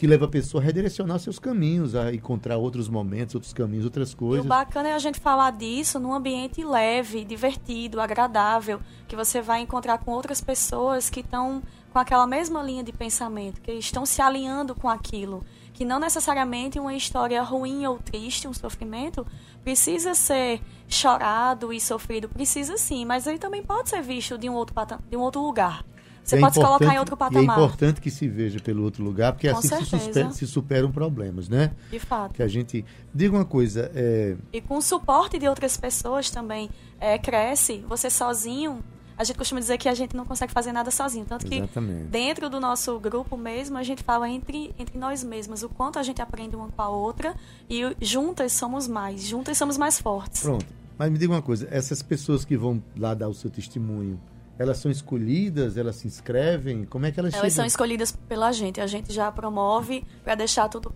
que 0.02 0.08
leva 0.08 0.26
a 0.26 0.28
pessoa 0.28 0.64
a 0.64 0.66
redirecionar 0.66 1.20
seus 1.20 1.38
caminhos, 1.38 1.94
a 1.94 2.12
encontrar 2.12 2.58
outros 2.58 2.90
momentos, 2.90 3.36
outros 3.36 3.54
caminhos, 3.54 3.86
outras 3.86 4.14
E 4.14 4.16
coisas. 4.16 4.44
o 4.44 4.50
bacana 4.50 4.90
é 4.90 4.94
a 4.96 4.98
gente 4.98 5.20
falar 5.20 5.52
disso 5.52 6.00
num 6.00 6.12
ambiente 6.12 6.64
leve, 6.64 7.24
divertido, 7.24 8.02
agradável, 8.02 8.80
que 9.08 9.16
você 9.16 9.44
vai 9.44 9.62
encontrar 9.62 10.00
com 10.00 10.10
outras 10.10 10.42
pessoas 10.42 11.08
que 11.08 11.20
estão 11.20 11.62
com 11.94 12.00
aquela 12.00 12.26
mesma 12.26 12.64
linha 12.64 12.84
de 12.84 12.92
pensamento, 12.92 13.62
que 13.62 13.74
estão 13.74 14.04
se 14.04 14.24
alinhando 14.24 14.74
com 14.74 14.90
aquilo. 14.90 15.46
Que 15.72 15.86
não 15.86 16.00
necessariamente 16.00 16.80
uma 16.80 16.96
história 16.96 17.40
ruim 17.44 17.86
ou 17.86 18.00
triste, 18.00 18.48
um 18.48 18.54
sofrimento, 18.56 19.24
precisa 19.64 20.16
ser 20.16 20.62
chorado 20.88 21.72
e 21.72 21.80
sofrido, 21.80 22.28
precisa 22.28 22.76
sim, 22.76 23.06
mas 23.06 23.28
ele 23.28 23.38
também 23.38 23.62
pode 23.62 23.90
ser 23.90 24.02
visto 24.02 24.36
de 24.36 24.50
um 24.50 24.56
outro, 24.56 24.74
de 25.08 25.16
um 25.16 25.22
outro 25.22 25.44
lugar. 25.44 25.86
Você 26.24 26.36
é 26.38 26.40
pode 26.40 26.54
se 26.54 26.60
colocar 26.62 26.86
em 26.86 26.88
importante- 26.88 27.00
outro 27.00 27.16
E 27.16 27.18
patamar, 27.18 27.58
é 27.60 27.62
importante 27.64 28.02
que 28.02 28.12
se 28.12 28.28
veja 28.28 28.60
pelo 28.60 28.84
outro 28.84 29.04
lugar, 29.04 29.34
porque 29.34 29.50
Com 29.52 29.58
assim 29.58 29.68
se, 29.70 29.86
certeza. 29.86 30.24
suspe- 30.30 30.38
se 30.46 30.48
superam 30.48 30.92
problemas, 30.92 31.50
né? 31.50 31.72
de 31.90 32.00
fato. 32.00 32.34
Que 32.34 32.44
a 32.44 32.48
gente. 32.48 32.86
Diga 33.14 33.36
uma 33.36 33.46
coisa, 33.46 33.92
é, 33.94 34.36
E 34.54 34.62
com 34.62 34.78
o 34.78 34.82
suporte 34.82 35.38
de 35.40 35.48
outras 35.48 35.76
pessoas 35.78 36.30
também 36.30 36.70
é, 37.00 37.18
cresce. 37.18 37.84
Você 37.90 38.10
sozinho, 38.10 38.84
a 39.18 39.24
gente 39.24 39.36
costuma 39.38 39.60
dizer 39.60 39.78
que 39.78 39.90
a 39.90 39.94
gente 39.94 40.16
não 40.16 40.24
consegue 40.26 40.54
fazer 40.54 40.72
nada 40.72 40.90
sozinho. 40.92 41.26
Tanto 41.26 41.46
que 41.46 41.56
Exatamente. 41.56 42.06
dentro 42.06 42.50
do 42.50 42.60
nosso 42.60 42.98
grupo 43.00 43.36
mesmo, 43.36 43.78
a 43.78 43.84
gente 43.84 44.02
fala 44.04 44.30
entre, 44.30 44.74
entre 44.80 44.98
nós 44.98 45.24
mesmas, 45.24 45.64
o 45.64 45.70
quanto 45.70 46.00
a 46.00 46.04
gente 46.04 46.22
aprende 46.22 46.56
uma 46.56 46.68
com 46.70 46.82
a 46.82 46.90
outra 46.90 47.36
e 47.70 47.96
juntas 48.00 48.54
somos 48.54 48.88
mais, 48.88 49.24
juntas 49.26 49.58
somos 49.58 49.78
mais 49.78 50.00
fortes. 50.00 50.42
Pronto. 50.44 50.66
Mas 50.98 51.12
me 51.12 51.18
diga 51.18 51.34
uma 51.34 51.42
coisa, 51.42 51.68
essas 51.72 52.02
pessoas 52.04 52.46
que 52.46 52.56
vão 52.56 52.82
lá 52.96 53.14
dar 53.16 53.28
o 53.28 53.34
seu 53.34 53.50
testemunho, 53.50 54.20
elas 54.60 54.78
são 54.78 54.92
escolhidas, 54.92 55.78
elas 55.78 55.96
se 55.96 56.08
inscrevem? 56.08 56.86
Como 56.86 57.06
é 57.06 57.12
que 57.12 57.20
elas, 57.20 57.34
Elas 57.34 57.54
são 57.54 57.64
chegam? 57.64 57.68
escolhidas 57.68 58.12
pela 58.12 58.52
gente. 58.52 58.80
A 58.80 58.88
gente 58.88 59.12
já 59.12 59.32
promove 59.32 60.04
para 60.24 60.36
deixar 60.36 60.70
tudo 60.70 60.94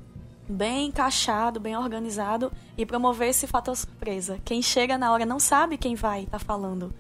bem 0.48 0.88
encaixado, 0.88 1.60
bem 1.60 1.76
organizado 1.76 2.52
e 2.78 2.86
promover 2.86 3.30
esse 3.30 3.48
fator 3.48 3.76
surpresa. 3.76 4.38
Quem 4.46 4.62
chega 4.62 4.98
na 4.98 5.12
hora 5.12 5.26
não 5.26 5.40
sabe 5.40 5.78
quem 5.78 5.96
vai 5.96 6.24
estar 6.24 6.40
falando. 6.40 6.94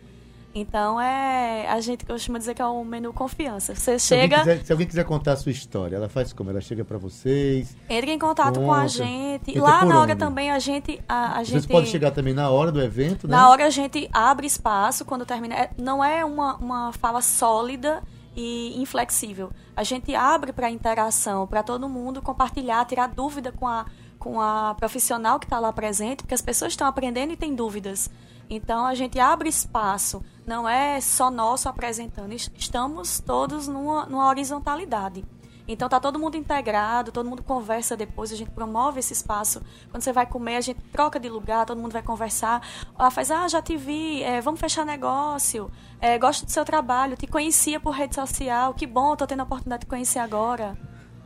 Então 0.57 0.99
é. 1.01 1.67
A 1.67 1.81
gente 1.81 2.05
costuma 2.05 2.39
dizer 2.39 2.53
que 2.55 2.61
é 2.61 2.65
um 2.65 2.85
menu 2.85 3.11
confiança. 3.11 3.75
Você 3.75 3.99
Se 3.99 4.13
alguém, 4.13 4.29
chega, 4.29 4.39
quiser, 4.39 4.65
se 4.65 4.71
alguém 4.71 4.87
quiser 4.87 5.03
contar 5.03 5.33
a 5.33 5.35
sua 5.35 5.51
história, 5.51 5.97
ela 5.97 6.07
faz 6.07 6.31
como? 6.31 6.49
Ela 6.49 6.61
chega 6.61 6.85
para 6.85 6.97
vocês? 6.97 7.75
entra 7.89 8.09
em 8.09 8.17
contato 8.17 8.59
com 8.61 8.71
a 8.73 8.77
Conta. 8.77 8.87
gente. 8.87 9.59
Lá 9.59 9.83
na 9.83 9.99
hora 9.99 10.13
onde? 10.13 10.19
também 10.19 10.49
a 10.49 10.57
gente. 10.57 11.01
A, 11.09 11.25
a 11.25 11.33
Vocês 11.43 11.47
gente 11.49 11.67
podem 11.67 11.89
chegar 11.91 12.11
também 12.11 12.33
na 12.33 12.49
hora 12.49 12.71
do 12.71 12.81
evento, 12.81 13.27
né? 13.27 13.35
Na 13.35 13.49
hora 13.49 13.65
a 13.65 13.69
gente 13.69 14.09
abre 14.13 14.47
espaço 14.47 15.03
quando 15.03 15.25
termina. 15.25 15.53
é- 15.55 15.69
Não 15.77 16.01
é 16.01 16.23
uma, 16.23 16.55
uma 16.55 16.93
fala 16.93 17.21
sólida 17.21 18.01
e 18.33 18.81
inflexível. 18.81 19.51
A 19.75 19.83
gente 19.83 20.15
abre 20.15 20.53
para 20.53 20.71
interação, 20.71 21.45
para 21.45 21.63
todo 21.63 21.89
mundo 21.89 22.21
compartilhar, 22.21 22.85
tirar 22.85 23.07
dúvida 23.07 23.51
com 23.51 23.67
a, 23.67 23.85
com 24.17 24.39
a 24.39 24.73
profissional 24.75 25.37
que 25.37 25.45
está 25.45 25.59
lá 25.59 25.73
presente, 25.73 26.17
porque 26.23 26.33
as 26.33 26.41
pessoas 26.41 26.71
estão 26.71 26.87
aprendendo 26.87 27.33
e 27.33 27.35
têm 27.35 27.53
dúvidas. 27.53 28.09
Então 28.49 28.85
a 28.85 28.93
gente 28.93 29.19
abre 29.19 29.49
espaço, 29.49 30.23
não 30.45 30.67
é 30.67 30.99
só 31.01 31.29
nosso 31.31 31.67
apresentando, 31.69 32.33
es- 32.33 32.51
estamos 32.57 33.19
todos 33.19 33.67
numa, 33.67 34.05
numa 34.05 34.27
horizontalidade. 34.27 35.23
Então 35.67 35.89
tá 35.89 35.99
todo 35.99 36.19
mundo 36.19 36.37
integrado, 36.37 37.11
todo 37.11 37.27
mundo 37.27 37.41
conversa 37.41 37.97
depois, 37.97 38.31
a 38.31 38.35
gente 38.35 38.51
promove 38.51 38.99
esse 38.99 39.13
espaço. 39.13 39.61
Quando 39.89 40.03
você 40.03 40.13
vai 40.13 40.27
comer, 40.27 40.57
a 40.57 40.61
gente 40.61 40.79
troca 40.91 41.19
de 41.19 41.27
lugar, 41.27 41.65
todo 41.65 41.81
mundo 41.81 41.91
vai 41.91 42.03
conversar. 42.03 42.61
Ela 42.97 43.09
faz, 43.09 43.31
ah, 43.31 43.47
já 43.47 43.63
te 43.63 43.75
vi, 43.75 44.21
é, 44.21 44.39
vamos 44.41 44.59
fechar 44.59 44.85
negócio, 44.85 45.71
é, 45.99 46.19
gosto 46.19 46.45
do 46.45 46.51
seu 46.51 46.63
trabalho, 46.63 47.17
te 47.17 47.25
conhecia 47.25 47.79
por 47.79 47.95
rede 47.95 48.13
social, 48.13 48.75
que 48.75 48.85
bom, 48.85 49.15
tô 49.15 49.25
tendo 49.25 49.39
a 49.39 49.43
oportunidade 49.43 49.81
de 49.81 49.87
conhecer 49.87 50.19
agora. 50.19 50.77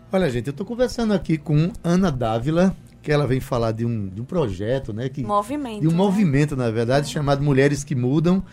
Olha, 0.10 0.30
gente, 0.30 0.48
eu 0.48 0.52
estou 0.52 0.66
conversando 0.66 1.14
aqui 1.14 1.38
com 1.38 1.74
Ana 1.84 2.10
Dávila, 2.10 2.74
que 3.02 3.12
ela 3.12 3.28
vem 3.28 3.42
falar 3.42 3.74
de 3.74 3.86
um, 3.86 4.08
de 4.08 4.22
um 4.22 4.26
projeto, 4.26 4.94
né? 4.94 5.10
Que, 5.10 5.22
movimento. 5.24 5.82
De 5.82 5.88
um 5.88 5.92
né? 5.92 5.98
movimento, 5.98 6.56
na 6.56 6.72
verdade, 6.72 7.08
é. 7.10 7.12
chamado 7.12 7.44
Mulheres 7.44 7.84
que 7.84 7.94
Mudam, 7.94 8.44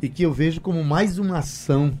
e 0.00 0.08
que 0.08 0.22
eu 0.22 0.32
vejo 0.32 0.60
como 0.60 0.82
mais 0.84 1.18
uma 1.18 1.38
ação 1.38 1.98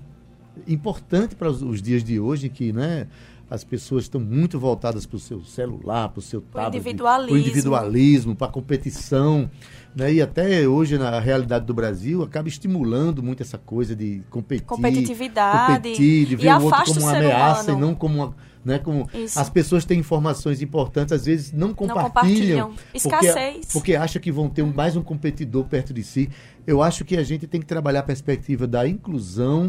importante 0.66 1.34
para 1.34 1.48
os, 1.50 1.62
os 1.62 1.82
dias 1.82 2.04
de 2.04 2.20
hoje, 2.20 2.48
que, 2.48 2.72
né? 2.72 3.06
as 3.50 3.62
pessoas 3.62 4.04
estão 4.04 4.20
muito 4.20 4.58
voltadas 4.58 5.06
para 5.06 5.16
o 5.16 5.20
seu 5.20 5.44
celular, 5.44 6.08
para 6.08 6.18
o 6.18 6.22
seu 6.22 6.40
tablet, 6.40 6.82
para 6.96 7.32
o 7.32 7.38
individualismo, 7.38 8.34
para 8.34 8.46
a 8.48 8.50
competição. 8.50 9.50
Né? 9.94 10.14
E 10.14 10.22
até 10.22 10.66
hoje, 10.66 10.98
na 10.98 11.20
realidade 11.20 11.64
do 11.64 11.74
Brasil, 11.74 12.22
acaba 12.22 12.48
estimulando 12.48 13.22
muito 13.22 13.42
essa 13.42 13.58
coisa 13.58 13.94
de 13.94 14.22
competir. 14.30 14.64
Competitividade. 14.64 15.76
Competir, 15.76 16.26
de 16.26 16.36
ver 16.36 16.54
o 16.54 16.64
outro 16.64 16.84
como 16.84 17.00
uma 17.00 17.16
ameaça 17.16 17.72
e 17.72 17.76
não 17.76 17.94
como 17.94 18.16
uma. 18.16 18.34
Né, 18.64 18.78
como 18.78 19.06
as 19.36 19.50
pessoas 19.50 19.84
têm 19.84 20.00
informações 20.00 20.62
importantes, 20.62 21.12
às 21.12 21.26
vezes 21.26 21.52
não 21.52 21.74
compartilham. 21.74 21.98
Não 21.98 22.08
compartilham. 22.08 22.74
Escassez. 22.94 23.56
Porque, 23.56 23.72
porque 23.72 23.96
acha 23.96 24.18
que 24.18 24.32
vão 24.32 24.48
ter 24.48 24.62
um, 24.62 24.72
mais 24.72 24.96
um 24.96 25.02
competidor 25.02 25.64
perto 25.64 25.92
de 25.92 26.02
si. 26.02 26.30
Eu 26.66 26.82
acho 26.82 27.04
que 27.04 27.16
a 27.18 27.22
gente 27.22 27.46
tem 27.46 27.60
que 27.60 27.66
trabalhar 27.66 28.00
a 28.00 28.04
perspectiva 28.04 28.66
da 28.66 28.88
inclusão, 28.88 29.66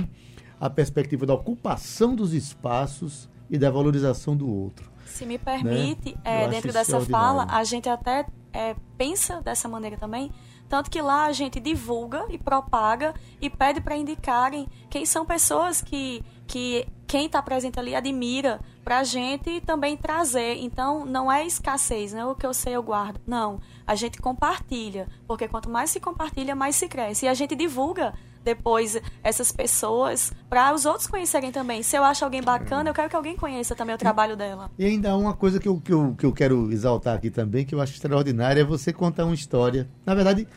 a 0.60 0.70
perspectiva 0.70 1.26
da 1.26 1.34
ocupação 1.34 2.16
dos 2.16 2.34
espaços 2.34 3.30
e 3.50 3.58
da 3.58 3.70
valorização 3.70 4.36
do 4.36 4.50
outro. 4.50 4.90
Se 5.06 5.26
me 5.26 5.38
permite, 5.38 6.16
né? 6.16 6.44
é, 6.46 6.48
dentro 6.48 6.74
dessa 6.74 7.00
fala, 7.02 7.46
a 7.50 7.64
gente 7.64 7.88
até 7.88 8.26
é, 8.52 8.76
pensa 8.98 9.42
dessa 9.42 9.68
maneira 9.68 9.98
também, 9.98 10.32
tanto 10.68 10.90
que 10.90 11.02
lá 11.02 11.26
a 11.26 11.32
gente 11.32 11.60
divulga 11.60 12.26
e 12.30 12.38
propaga 12.38 13.14
e 13.40 13.50
pede 13.50 13.80
para 13.82 13.96
indicarem 13.96 14.68
quem 14.90 15.06
são 15.06 15.26
pessoas 15.26 15.82
que, 15.82 16.24
que 16.48 16.88
quem 17.08 17.28
está 17.28 17.42
presente 17.42 17.80
ali 17.80 17.96
admira 17.96 18.60
para 18.84 19.00
a 19.00 19.04
gente 19.04 19.62
também 19.62 19.98
trazer. 19.98 20.58
Então, 20.58 21.06
não 21.06 21.32
é 21.32 21.46
escassez, 21.46 22.14
não 22.14 22.20
é 22.20 22.26
o 22.26 22.36
que 22.36 22.46
eu 22.46 22.54
sei 22.54 22.74
eu 22.74 22.84
guardo. 22.84 23.20
Não, 23.26 23.60
a 23.86 23.96
gente 23.96 24.20
compartilha, 24.20 25.08
porque 25.28 25.48
quanto 25.48 25.70
mais 25.70 25.90
se 25.90 26.00
compartilha, 26.00 26.56
mais 26.56 26.76
se 26.76 26.88
cresce. 26.88 27.26
E 27.26 27.30
a 27.30 27.34
gente 27.34 27.56
divulga 27.56 28.14
depois 28.44 29.02
essas 29.24 29.52
pessoas 29.52 30.32
para 30.48 30.74
os 30.74 30.86
outros 30.86 31.08
conhecerem 31.08 31.52
também. 31.52 31.82
Se 31.82 31.98
eu 31.98 32.04
acho 32.04 32.24
alguém 32.24 32.44
bacana, 32.44 32.90
eu 32.90 32.94
quero 32.94 33.10
que 33.10 33.16
alguém 33.16 33.36
conheça 33.36 33.76
também 33.76 33.96
o 33.96 33.98
trabalho 33.98 34.38
dela. 34.38 34.70
E 34.78 34.86
ainda 34.86 35.12
há 35.12 35.18
uma 35.18 35.34
coisa 35.34 35.60
que 35.60 35.68
eu, 35.68 35.82
que 35.82 35.92
eu, 35.92 36.16
que 36.16 36.26
eu 36.26 36.32
quero 36.32 36.72
exaltar 36.72 37.16
aqui 37.16 37.32
também, 37.32 37.66
que 37.66 37.74
eu 37.74 37.82
acho 37.82 37.94
extraordinária, 37.94 38.62
é 38.62 38.64
você 38.64 38.94
contar 38.94 39.26
uma 39.26 39.34
história. 39.34 39.90
Na 40.06 40.14
verdade, 40.14 40.48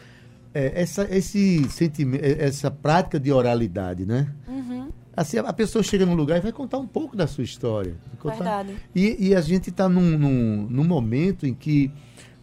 é, 0.53 0.83
essa, 0.83 1.09
esse 1.11 1.67
sentimento, 1.71 2.23
é, 2.23 2.45
essa 2.45 2.71
prática 2.71 3.19
de 3.19 3.33
oralidade, 3.33 4.05
né? 4.05 4.29
Uhum. 4.47 4.91
Assim, 5.19 5.37
a 5.37 5.53
pessoa 5.53 5.83
chega 5.83 6.07
num 6.07 6.15
lugar 6.15 6.39
e 6.39 6.41
vai 6.41 6.53
contar 6.53 6.79
um 6.79 6.87
pouco 6.87 7.17
da 7.17 7.27
sua 7.27 7.43
história. 7.43 7.97
Verdade. 8.25 8.77
E, 8.95 9.31
e 9.31 9.35
a 9.35 9.41
gente 9.41 9.69
está 9.69 9.89
num, 9.89 10.17
num, 10.17 10.69
num 10.71 10.85
momento 10.85 11.45
em 11.45 11.53
que 11.53 11.91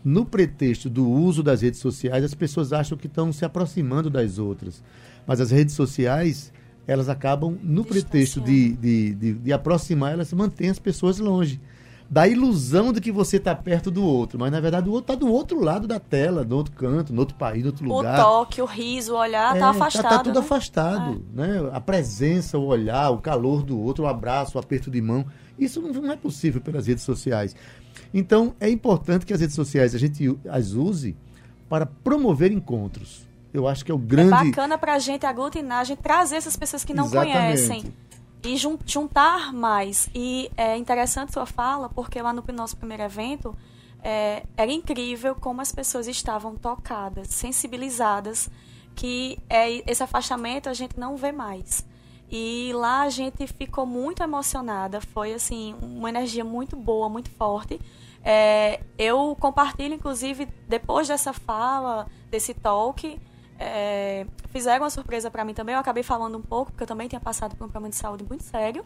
no 0.04 0.26
pretexto 0.26 0.90
do 0.90 1.10
uso 1.10 1.42
das 1.42 1.62
redes 1.62 1.80
sociais, 1.80 2.22
as 2.22 2.34
pessoas 2.34 2.74
acham 2.74 2.98
que 2.98 3.08
estão 3.08 3.32
se 3.32 3.46
aproximando 3.46 4.10
das 4.10 4.40
outras. 4.40 4.84
Mas 5.26 5.40
as 5.40 5.52
redes 5.52 5.74
sociais, 5.74 6.52
elas 6.86 7.08
acabam, 7.08 7.58
no 7.64 7.86
pretexto 7.86 8.42
de, 8.42 8.74
de, 8.74 9.14
de, 9.16 9.34
de 9.36 9.54
aproximar, 9.54 10.12
elas 10.12 10.34
mantêm 10.34 10.70
as 10.70 10.78
pessoas 10.78 11.18
longe. 11.18 11.62
Da 12.08 12.28
ilusão 12.28 12.94
de 12.94 13.02
que 13.02 13.12
você 13.12 13.38
está 13.38 13.56
perto 13.56 13.90
do 13.90 14.04
outro, 14.04 14.38
mas 14.40 14.52
na 14.52 14.60
verdade 14.60 14.88
o 14.88 14.92
outro 14.92 15.14
está 15.14 15.26
do 15.26 15.32
outro 15.32 15.60
lado 15.60 15.88
da 15.88 16.00
tela, 16.00 16.44
do 16.44 16.56
outro 16.56 16.74
canto, 16.74 17.12
no 17.12 17.20
outro 17.20 17.36
país, 17.36 17.64
no 17.64 17.70
outro 17.70 17.84
lugar. 17.84 18.20
O 18.20 18.24
toque, 18.24 18.62
o 18.62 18.66
riso, 18.66 19.14
o 19.14 19.18
olhar, 19.18 19.56
está 19.56 19.68
é, 19.68 19.70
afastado. 19.70 20.04
Está 20.04 20.18
tá 20.18 20.24
tudo 20.24 20.40
né? 20.40 20.46
afastado. 20.46 21.26
É. 21.34 21.42
Né? 21.42 21.70
A 21.74 21.82
presença, 21.82 22.60
o 22.60 22.66
olhar, 22.66 23.10
o 23.10 23.18
calor 23.18 23.64
do 23.64 23.80
outro, 23.80 24.04
o 24.04 24.08
abraço, 24.08 24.58
o 24.58 24.60
aperto 24.60 24.92
de 24.92 25.02
mão. 25.02 25.26
Isso 25.58 25.82
não, 25.82 25.90
não 25.90 26.12
é 26.12 26.16
possível 26.16 26.62
pelas 26.62 26.86
redes 26.86 27.04
sociais. 27.04 27.56
Então, 28.14 28.54
é 28.60 28.70
importante 28.70 29.26
que 29.26 29.34
as 29.34 29.42
redes 29.42 29.56
sociais 29.56 29.96
a 29.96 29.98
gente 29.98 30.38
as 30.48 30.74
use 30.74 31.16
para 31.68 31.88
promover 31.88 32.52
encontros 32.52 33.26
eu 33.56 33.68
acho 33.68 33.86
que 33.86 33.92
é 33.92 33.96
o 33.96 33.98
grande. 33.98 34.34
É 34.34 34.46
bacana 34.46 34.78
para 34.78 34.96
a 34.96 35.00
gente 35.00 35.26
aglutinar, 35.26 35.80
a 35.80 35.84
gente 35.86 36.00
trazer 36.00 36.36
essas 36.36 36.58
pessoas 36.58 36.84
que 36.84 36.94
não 36.94 37.06
Exatamente. 37.06 37.38
conhecem 37.38 37.94
e 38.46 38.58
juntar 38.86 39.52
mais. 39.52 40.10
E 40.14 40.52
é 40.56 40.78
interessante 40.78 41.34
sua 41.34 41.46
fala, 41.46 41.90
porque 41.90 42.22
lá 42.22 42.32
no 42.32 42.44
nosso 42.54 42.78
primeiro 42.78 43.04
evento 43.04 43.56
é, 44.04 44.44
era 44.56 44.72
incrível 44.72 45.36
como 45.36 45.62
as 45.62 45.72
pessoas 45.72 46.08
estavam 46.08 46.56
tocadas, 46.56 47.28
sensibilizadas, 47.30 48.50
que 48.96 49.40
é, 49.50 49.84
esse 49.90 50.04
afastamento 50.04 50.70
a 50.70 50.74
gente 50.74 51.00
não 51.00 51.18
vê 51.18 51.32
mais. 51.32 51.86
E 52.30 52.72
lá 52.74 53.02
a 53.02 53.10
gente 53.10 53.48
ficou 53.48 53.86
muito 53.86 54.22
emocionada, 54.22 55.02
foi 55.02 55.34
assim 55.34 55.76
uma 55.82 56.10
energia 56.10 56.44
muito 56.44 56.76
boa, 56.76 57.10
muito 57.10 57.30
forte. 57.32 57.80
É, 58.24 58.80
eu 58.98 59.36
compartilho, 59.40 59.94
inclusive, 59.94 60.48
depois 60.68 61.08
dessa 61.08 61.34
fala, 61.34 62.08
desse 62.30 62.54
talk, 62.54 63.20
é, 63.60 64.26
fizeram 64.50 64.84
uma 64.84 64.90
surpresa 64.90 65.32
para 65.32 65.46
mim 65.46 65.54
também. 65.54 65.76
Eu 65.76 65.80
acabei 65.80 66.04
falando 66.04 66.38
um 66.38 66.42
pouco, 66.42 66.72
porque 66.72 66.84
eu 66.84 66.88
também 66.88 67.08
tinha 67.08 67.22
passado 67.22 67.56
por 67.56 67.66
um 67.66 67.70
problema 67.70 67.90
de 67.90 67.96
saúde 67.96 68.24
muito 68.28 68.44
sério 68.44 68.84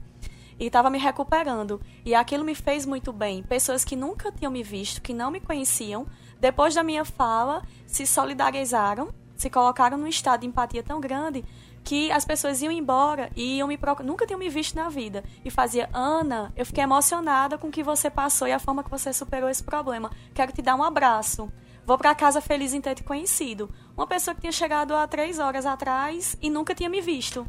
e 0.60 0.68
estava 0.68 0.90
me 0.90 0.98
recuperando. 0.98 1.82
E 2.06 2.14
aquilo 2.14 2.44
me 2.44 2.54
fez 2.54 2.86
muito 2.86 3.14
bem. 3.14 3.42
Pessoas 3.44 3.86
que 3.86 3.96
nunca 3.96 4.32
tinham 4.32 4.52
me 4.52 4.62
visto, 4.62 5.02
que 5.02 5.14
não 5.14 5.32
me 5.32 5.40
conheciam, 5.40 6.06
depois 6.40 6.76
da 6.76 6.84
minha 6.84 7.06
fala, 7.06 7.64
se 7.88 8.06
solidarizaram, 8.06 9.14
se 9.36 9.50
colocaram 9.50 9.98
num 9.98 10.08
estado 10.08 10.42
de 10.42 10.48
empatia 10.48 10.84
tão 10.84 11.00
grande 11.00 11.46
que 11.84 12.12
as 12.12 12.26
pessoas 12.26 12.62
iam 12.62 12.72
embora 12.72 13.32
e 13.36 13.58
iam 13.58 13.68
me 13.68 13.78
procurar. 13.78 14.06
Nunca 14.06 14.28
tinham 14.28 14.38
me 14.38 14.50
visto 14.50 14.76
na 14.76 14.90
vida. 14.90 15.24
E 15.44 15.50
fazia, 15.50 15.90
Ana, 15.94 16.52
eu 16.56 16.66
fiquei 16.66 16.84
emocionada 16.84 17.58
com 17.58 17.68
o 17.68 17.72
que 17.72 17.82
você 17.82 18.10
passou 18.10 18.48
e 18.48 18.52
a 18.52 18.60
forma 18.60 18.84
que 18.84 18.90
você 18.90 19.14
superou 19.14 19.50
esse 19.50 19.64
problema. 19.64 20.12
Quero 20.34 20.52
te 20.52 20.62
dar 20.62 20.76
um 20.76 20.84
abraço. 20.84 21.52
Vou 21.86 21.98
para 21.98 22.14
casa 22.14 22.40
feliz 22.40 22.74
em 22.74 22.82
ter 22.82 22.94
te 22.94 23.04
conhecido. 23.04 23.68
Uma 24.00 24.08
pessoa 24.08 24.34
que 24.34 24.40
tinha 24.40 24.54
chegado 24.54 24.96
há 24.96 25.06
três 25.06 25.40
horas 25.40 25.66
atrás 25.66 26.38
e 26.42 26.50
nunca 26.50 26.74
tinha 26.74 26.90
me 26.90 27.02
visto. 27.02 27.46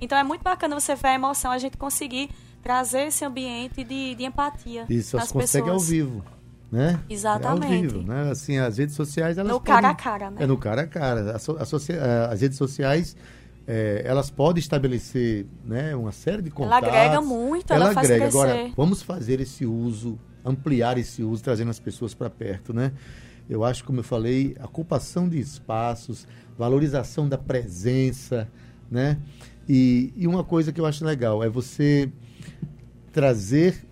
Então 0.00 0.16
é 0.16 0.24
muito 0.24 0.40
bacana 0.40 0.80
você 0.80 0.94
ver 0.94 1.08
a 1.08 1.14
emoção, 1.14 1.50
a 1.50 1.58
gente 1.58 1.76
conseguir 1.76 2.30
trazer 2.62 3.08
esse 3.08 3.22
ambiente 3.22 3.84
de, 3.84 4.14
de 4.14 4.24
empatia. 4.24 4.86
Isso, 4.88 5.18
só 5.18 5.26
se 5.26 5.30
consegue 5.30 5.68
ao 5.68 5.78
vivo. 5.78 6.24
Né? 6.72 6.98
Exatamente. 7.10 7.70
É 7.70 7.76
ao 7.76 7.82
vivo, 7.82 8.02
né? 8.02 8.30
Assim, 8.30 8.56
as 8.56 8.78
redes 8.78 8.94
sociais, 8.94 9.36
elas 9.36 9.52
No 9.52 9.60
podem... 9.60 9.74
cara 9.74 9.90
a 9.90 9.94
cara, 9.94 10.30
né? 10.30 10.36
É 10.42 10.46
no 10.46 10.56
cara 10.56 10.82
a 10.82 10.86
cara. 10.86 11.36
As, 11.36 11.46
as 11.50 12.40
redes 12.40 12.56
sociais, 12.56 13.14
é, 13.66 14.00
elas 14.02 14.30
podem 14.30 14.58
estabelecer 14.58 15.44
né, 15.66 15.94
uma 15.94 16.12
série 16.12 16.40
de 16.40 16.50
contatos. 16.50 16.88
Ela 16.88 16.96
agrega 16.96 17.20
muito, 17.20 17.70
ela, 17.74 17.84
ela 17.84 17.92
faz 17.92 18.06
agrega. 18.06 18.30
Crescer. 18.30 18.38
Agora, 18.38 18.72
vamos 18.74 19.02
fazer 19.02 19.38
esse 19.38 19.66
uso, 19.66 20.18
ampliar 20.42 20.96
esse 20.96 21.22
uso, 21.22 21.42
trazendo 21.42 21.70
as 21.70 21.78
pessoas 21.78 22.14
para 22.14 22.30
perto, 22.30 22.72
né? 22.72 22.90
Eu 23.50 23.64
acho, 23.64 23.84
como 23.84 23.98
eu 23.98 24.04
falei, 24.04 24.56
a 24.60 24.64
ocupação 24.64 25.28
de 25.28 25.40
espaços, 25.40 26.26
valorização 26.56 27.28
da 27.28 27.36
presença, 27.36 28.48
né? 28.88 29.18
E, 29.68 30.12
e 30.16 30.26
uma 30.28 30.44
coisa 30.44 30.72
que 30.72 30.80
eu 30.80 30.86
acho 30.86 31.04
legal 31.04 31.42
é 31.42 31.48
você 31.48 32.10
trazer 33.12 33.84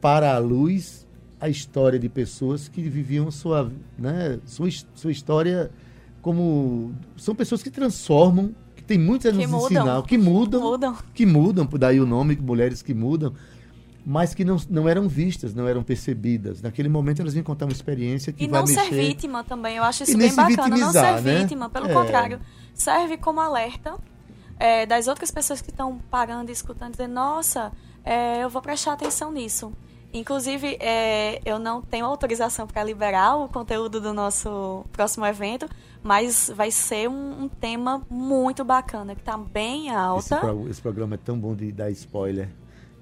para 0.00 0.34
a 0.34 0.38
luz 0.38 1.06
a 1.38 1.48
história 1.48 1.98
de 1.98 2.08
pessoas 2.08 2.68
que 2.68 2.80
viviam 2.82 3.30
sua, 3.30 3.70
né, 3.98 4.38
sua, 4.46 4.68
sua 4.94 5.12
história 5.12 5.70
como 6.22 6.92
são 7.16 7.34
pessoas 7.34 7.62
que 7.62 7.70
transformam, 7.70 8.54
que 8.76 8.84
tem 8.84 8.96
muito 8.96 9.28
a 9.28 9.32
nos 9.32 9.44
ensinar, 9.44 10.02
que 10.04 10.16
mudam, 10.16 10.60
mudam, 10.62 10.96
que 11.12 11.26
mudam, 11.26 11.68
daí 11.78 12.00
o 12.00 12.06
nome 12.06 12.36
mulheres 12.36 12.80
que 12.80 12.94
mudam, 12.94 13.34
mas 14.04 14.34
que 14.34 14.44
não, 14.44 14.56
não 14.68 14.88
eram 14.88 15.08
vistas, 15.08 15.54
não 15.54 15.66
eram 15.66 15.82
percebidas. 15.82 16.60
Naquele 16.60 16.88
momento 16.88 17.20
elas 17.20 17.32
vinham 17.32 17.44
contar 17.44 17.66
uma 17.66 17.72
experiência 17.72 18.32
que 18.32 18.44
e 18.44 18.48
vai 18.48 18.60
não 18.60 18.66
mexer... 18.66 18.88
ser 18.88 18.94
vítima 18.94 19.44
também, 19.44 19.76
eu 19.76 19.84
acho 19.84 20.02
isso 20.02 20.18
bem 20.18 20.34
bacana. 20.34 20.76
Não 20.76 20.92
ser 20.92 21.20
né? 21.22 21.38
vítima, 21.40 21.70
pelo 21.70 21.88
é. 21.88 21.94
contrário, 21.94 22.40
serve 22.74 23.16
como 23.16 23.40
alerta 23.40 23.94
é, 24.58 24.86
das 24.86 25.06
outras 25.06 25.30
pessoas 25.30 25.60
que 25.60 25.70
estão 25.70 25.98
parando 26.10 26.50
e 26.50 26.52
escutando, 26.52 26.92
dizer, 26.92 27.08
nossa, 27.08 27.72
é, 28.04 28.42
eu 28.42 28.50
vou 28.50 28.60
prestar 28.60 28.92
atenção 28.92 29.30
nisso. 29.30 29.72
Inclusive, 30.14 30.76
é, 30.78 31.40
eu 31.44 31.58
não 31.58 31.80
tenho 31.80 32.04
autorização 32.04 32.66
para 32.66 32.84
liberar 32.84 33.36
o 33.36 33.48
conteúdo 33.48 33.98
do 33.98 34.12
nosso 34.12 34.84
próximo 34.92 35.24
evento, 35.24 35.66
mas 36.02 36.52
vai 36.54 36.70
ser 36.70 37.08
um, 37.08 37.44
um 37.44 37.48
tema 37.48 38.02
muito 38.10 38.62
bacana, 38.62 39.14
que 39.14 39.22
está 39.22 39.38
bem 39.38 39.90
alta. 39.90 40.36
Esse, 40.36 40.46
pro, 40.46 40.68
esse 40.68 40.82
programa 40.82 41.14
é 41.14 41.18
tão 41.18 41.38
bom 41.38 41.54
de 41.54 41.72
dar 41.72 41.90
spoiler. 41.90 42.50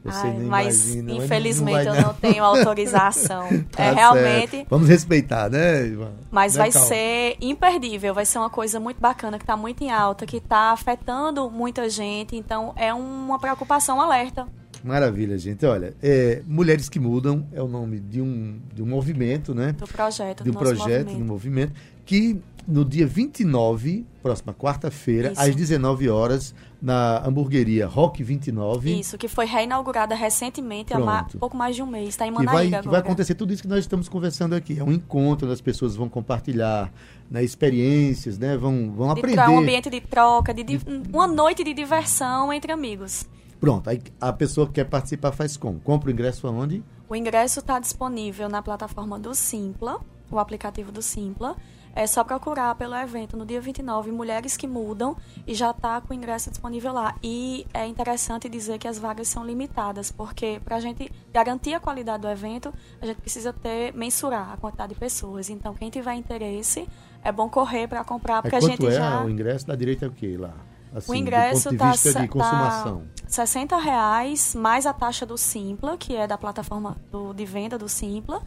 Você 0.02 0.26
Ai, 0.26 0.38
mas 0.38 0.94
imagina, 0.94 1.24
infelizmente 1.24 1.84
não 1.84 1.94
eu 1.94 2.02
não 2.02 2.14
tenho 2.14 2.42
autorização. 2.42 3.48
tá 3.70 3.84
é 3.84 3.92
realmente. 3.92 4.50
Certo. 4.50 4.66
Vamos 4.70 4.88
respeitar, 4.88 5.50
né, 5.50 5.86
Ivan? 5.86 6.12
Mas 6.30 6.54
né, 6.54 6.58
vai 6.58 6.72
ser 6.72 7.36
imperdível, 7.40 8.14
vai 8.14 8.24
ser 8.24 8.38
uma 8.38 8.48
coisa 8.48 8.80
muito 8.80 8.98
bacana, 8.98 9.36
que 9.36 9.44
está 9.44 9.56
muito 9.56 9.84
em 9.84 9.90
alta, 9.90 10.24
que 10.24 10.38
está 10.38 10.70
afetando 10.72 11.50
muita 11.50 11.88
gente. 11.90 12.34
Então 12.34 12.72
é 12.76 12.94
uma 12.94 13.38
preocupação 13.38 14.00
alerta. 14.00 14.46
Maravilha, 14.83 15.37
gente. 15.38 15.64
Olha, 15.66 15.95
é, 16.03 16.43
Mulheres 16.47 16.88
que 16.88 16.99
Mudam 16.99 17.47
é 17.53 17.62
o 17.62 17.69
nome 17.69 18.01
de 18.01 18.21
um, 18.21 18.59
de 18.75 18.83
um 18.83 18.87
movimento, 18.87 19.55
né? 19.55 19.73
Do 19.73 19.87
projeto, 19.87 20.43
de 20.45 20.51
um 20.51 20.55
projeto, 20.55 20.79
movimento. 21.07 21.16
de 21.16 21.23
um 21.23 21.27
movimento 21.27 21.73
que 22.07 22.40
no 22.69 22.85
dia 22.85 23.07
29, 23.07 24.05
próxima 24.23 24.53
quarta-feira, 24.55 25.33
às 25.37 25.55
19 25.57 26.09
horas, 26.09 26.55
na 26.81 27.19
hamburgueria 27.27 27.87
Rock 27.87 28.23
29. 28.23 28.99
Isso, 29.01 29.19
que 29.19 29.27
foi 29.29 29.45
reinaugurada 29.47 30.14
recentemente 30.14 30.93
há 30.95 30.99
Pronto. 31.01 31.38
pouco 31.38 31.57
mais 31.57 31.75
de 31.75 31.83
um 31.83 31.87
mês. 31.87 32.11
Está 32.11 32.27
em 32.27 32.31
Que 32.31 32.37
vai, 32.37 32.45
Manaíra 32.47 32.69
que 32.83 32.88
vai 32.88 32.97
agora. 32.99 32.99
acontecer 33.01 33.35
tudo 33.35 33.53
isso 33.53 33.62
que 33.62 33.69
nós 33.69 33.81
estamos 33.81 34.09
conversando 34.09 34.55
aqui. 34.55 34.79
É 34.79 34.85
um 34.85 34.93
encontro 34.93 35.47
onde 35.47 35.55
as 35.55 35.61
pessoas 35.61 35.97
vão 35.97 36.09
compartilhar 36.09 36.93
né, 37.31 37.43
experiências, 37.43 38.38
né, 38.38 38.57
vão, 38.57 38.93
vão 38.93 39.07
De 39.14 39.21
aprender. 39.21 39.37
tra- 39.37 39.51
um 39.51 39.59
ambiente 39.59 39.90
de 39.90 40.01
troca, 40.01 40.53
de, 40.55 40.62
di- 40.62 40.81
uma 41.12 41.27
noite 41.27 41.64
de 41.64 41.73
diversão 41.75 42.53
entre 42.53 42.71
amigos. 42.73 43.27
Pronto, 43.61 43.90
aí 43.90 44.01
a 44.18 44.33
pessoa 44.33 44.66
que 44.66 44.75
quer 44.75 44.85
participar 44.85 45.33
faz 45.33 45.57
como? 45.57 45.79
Compra 45.81 46.09
o 46.09 46.12
ingresso 46.12 46.46
aonde? 46.46 46.83
O 47.09 47.14
ingresso 47.14 47.61
está 47.61 47.79
disponível 47.79 48.49
na 48.49 48.62
plataforma 48.62 49.18
do 49.18 49.35
Simpla, 49.35 50.01
o 50.31 50.38
aplicativo 50.38 50.90
do 50.90 51.03
Simpla. 51.03 51.55
É 51.92 52.07
só 52.07 52.23
procurar 52.23 52.73
pelo 52.77 52.94
evento 52.94 53.37
no 53.37 53.44
dia 53.44 53.61
29, 53.61 54.12
Mulheres 54.12 54.57
que 54.57 54.66
Mudam, 54.66 55.16
e 55.44 55.55
já 55.55 55.73
está 55.73 56.01
com 56.01 56.14
o 56.14 56.16
ingresso 56.16 56.49
disponível 56.49 56.92
lá. 56.92 57.16
E 57.20 57.66
é 57.75 57.85
interessante 57.85 58.49
dizer 58.49 58.79
que 58.79 58.87
as 58.87 58.96
vagas 58.96 59.27
são 59.27 59.44
limitadas, 59.44 60.12
porque 60.12 60.61
para 60.64 60.77
a 60.77 60.81
gente 60.81 61.11
garantir 61.33 61.75
a 61.75 61.81
qualidade 61.81 62.23
do 62.23 62.29
evento, 62.29 62.73
a 63.03 63.07
gente 63.07 63.20
precisa 63.20 63.53
ter 63.53 63.92
mensurar 63.92 64.53
a 64.53 64.57
quantidade 64.57 64.94
de 64.94 65.01
pessoas. 65.01 65.51
Então, 65.51 65.75
quem 65.75 65.90
tiver 65.90 66.14
interesse, 66.14 66.88
é 67.25 67.33
bom 67.33 67.49
correr 67.49 67.88
para 67.88 68.05
comprar, 68.05 68.40
porque 68.40 68.55
Aí 68.55 68.64
a 68.64 68.66
gente 68.68 68.87
é 68.87 68.92
já. 68.92 69.25
o 69.25 69.29
ingresso 69.29 69.66
da 69.66 69.75
direita 69.75 70.07
é 70.07 70.09
o 70.09 70.12
quê 70.12 70.37
lá? 70.38 70.55
Assim, 70.94 71.12
O 71.12 71.14
ingresso 71.14 71.70
ponto 71.70 71.72
de 71.72 72.12
tá, 72.12 72.20
de 72.22 72.29
consumação. 72.29 73.03
tá 73.22 73.26
60 73.29 73.76
reais 73.76 74.55
mais 74.57 74.87
a 74.87 74.92
taxa 74.92 75.24
do 75.24 75.38
Simpla, 75.38 75.96
que 75.96 76.16
é 76.16 76.26
da 76.26 76.37
plataforma 76.37 76.96
do- 77.12 77.33
de 77.33 77.44
venda 77.44 77.79
do 77.79 77.88
Simpla. 77.88 78.42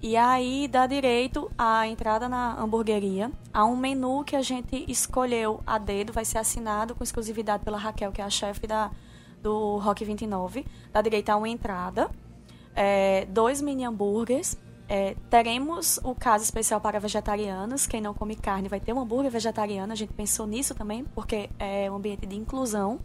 E 0.00 0.16
aí 0.16 0.66
dá 0.66 0.86
direito 0.86 1.50
à 1.56 1.86
entrada 1.86 2.28
na 2.28 2.58
hamburgueria, 2.60 3.30
a 3.54 3.64
um 3.64 3.76
menu 3.76 4.24
que 4.24 4.34
a 4.34 4.42
gente 4.42 4.84
escolheu 4.88 5.60
a 5.66 5.78
dedo, 5.78 6.12
vai 6.12 6.24
ser 6.24 6.38
assinado 6.38 6.94
com 6.94 7.04
exclusividade 7.04 7.62
pela 7.62 7.78
Raquel, 7.78 8.10
que 8.10 8.20
é 8.20 8.24
a 8.24 8.30
chefe 8.30 8.66
da, 8.66 8.90
do 9.42 9.76
Rock 9.76 10.04
29. 10.04 10.66
Dá 10.92 11.00
direito 11.02 11.28
a 11.30 11.36
uma 11.36 11.48
entrada, 11.48 12.10
é, 12.74 13.26
dois 13.26 13.60
mini 13.60 13.84
hambúrgueres. 13.84 14.56
É, 14.94 15.16
teremos 15.30 15.98
o 16.04 16.14
caso 16.14 16.44
especial 16.44 16.78
para 16.78 17.00
vegetarianos. 17.00 17.86
Quem 17.86 17.98
não 17.98 18.12
come 18.12 18.36
carne 18.36 18.68
vai 18.68 18.78
ter 18.78 18.92
um 18.92 19.00
hambúrguer 19.00 19.30
vegetariano. 19.30 19.90
A 19.90 19.96
gente 19.96 20.12
pensou 20.12 20.46
nisso 20.46 20.74
também, 20.74 21.02
porque 21.14 21.48
é 21.58 21.90
um 21.90 21.94
ambiente 21.94 22.26
de 22.26 22.36
inclusão. 22.36 23.00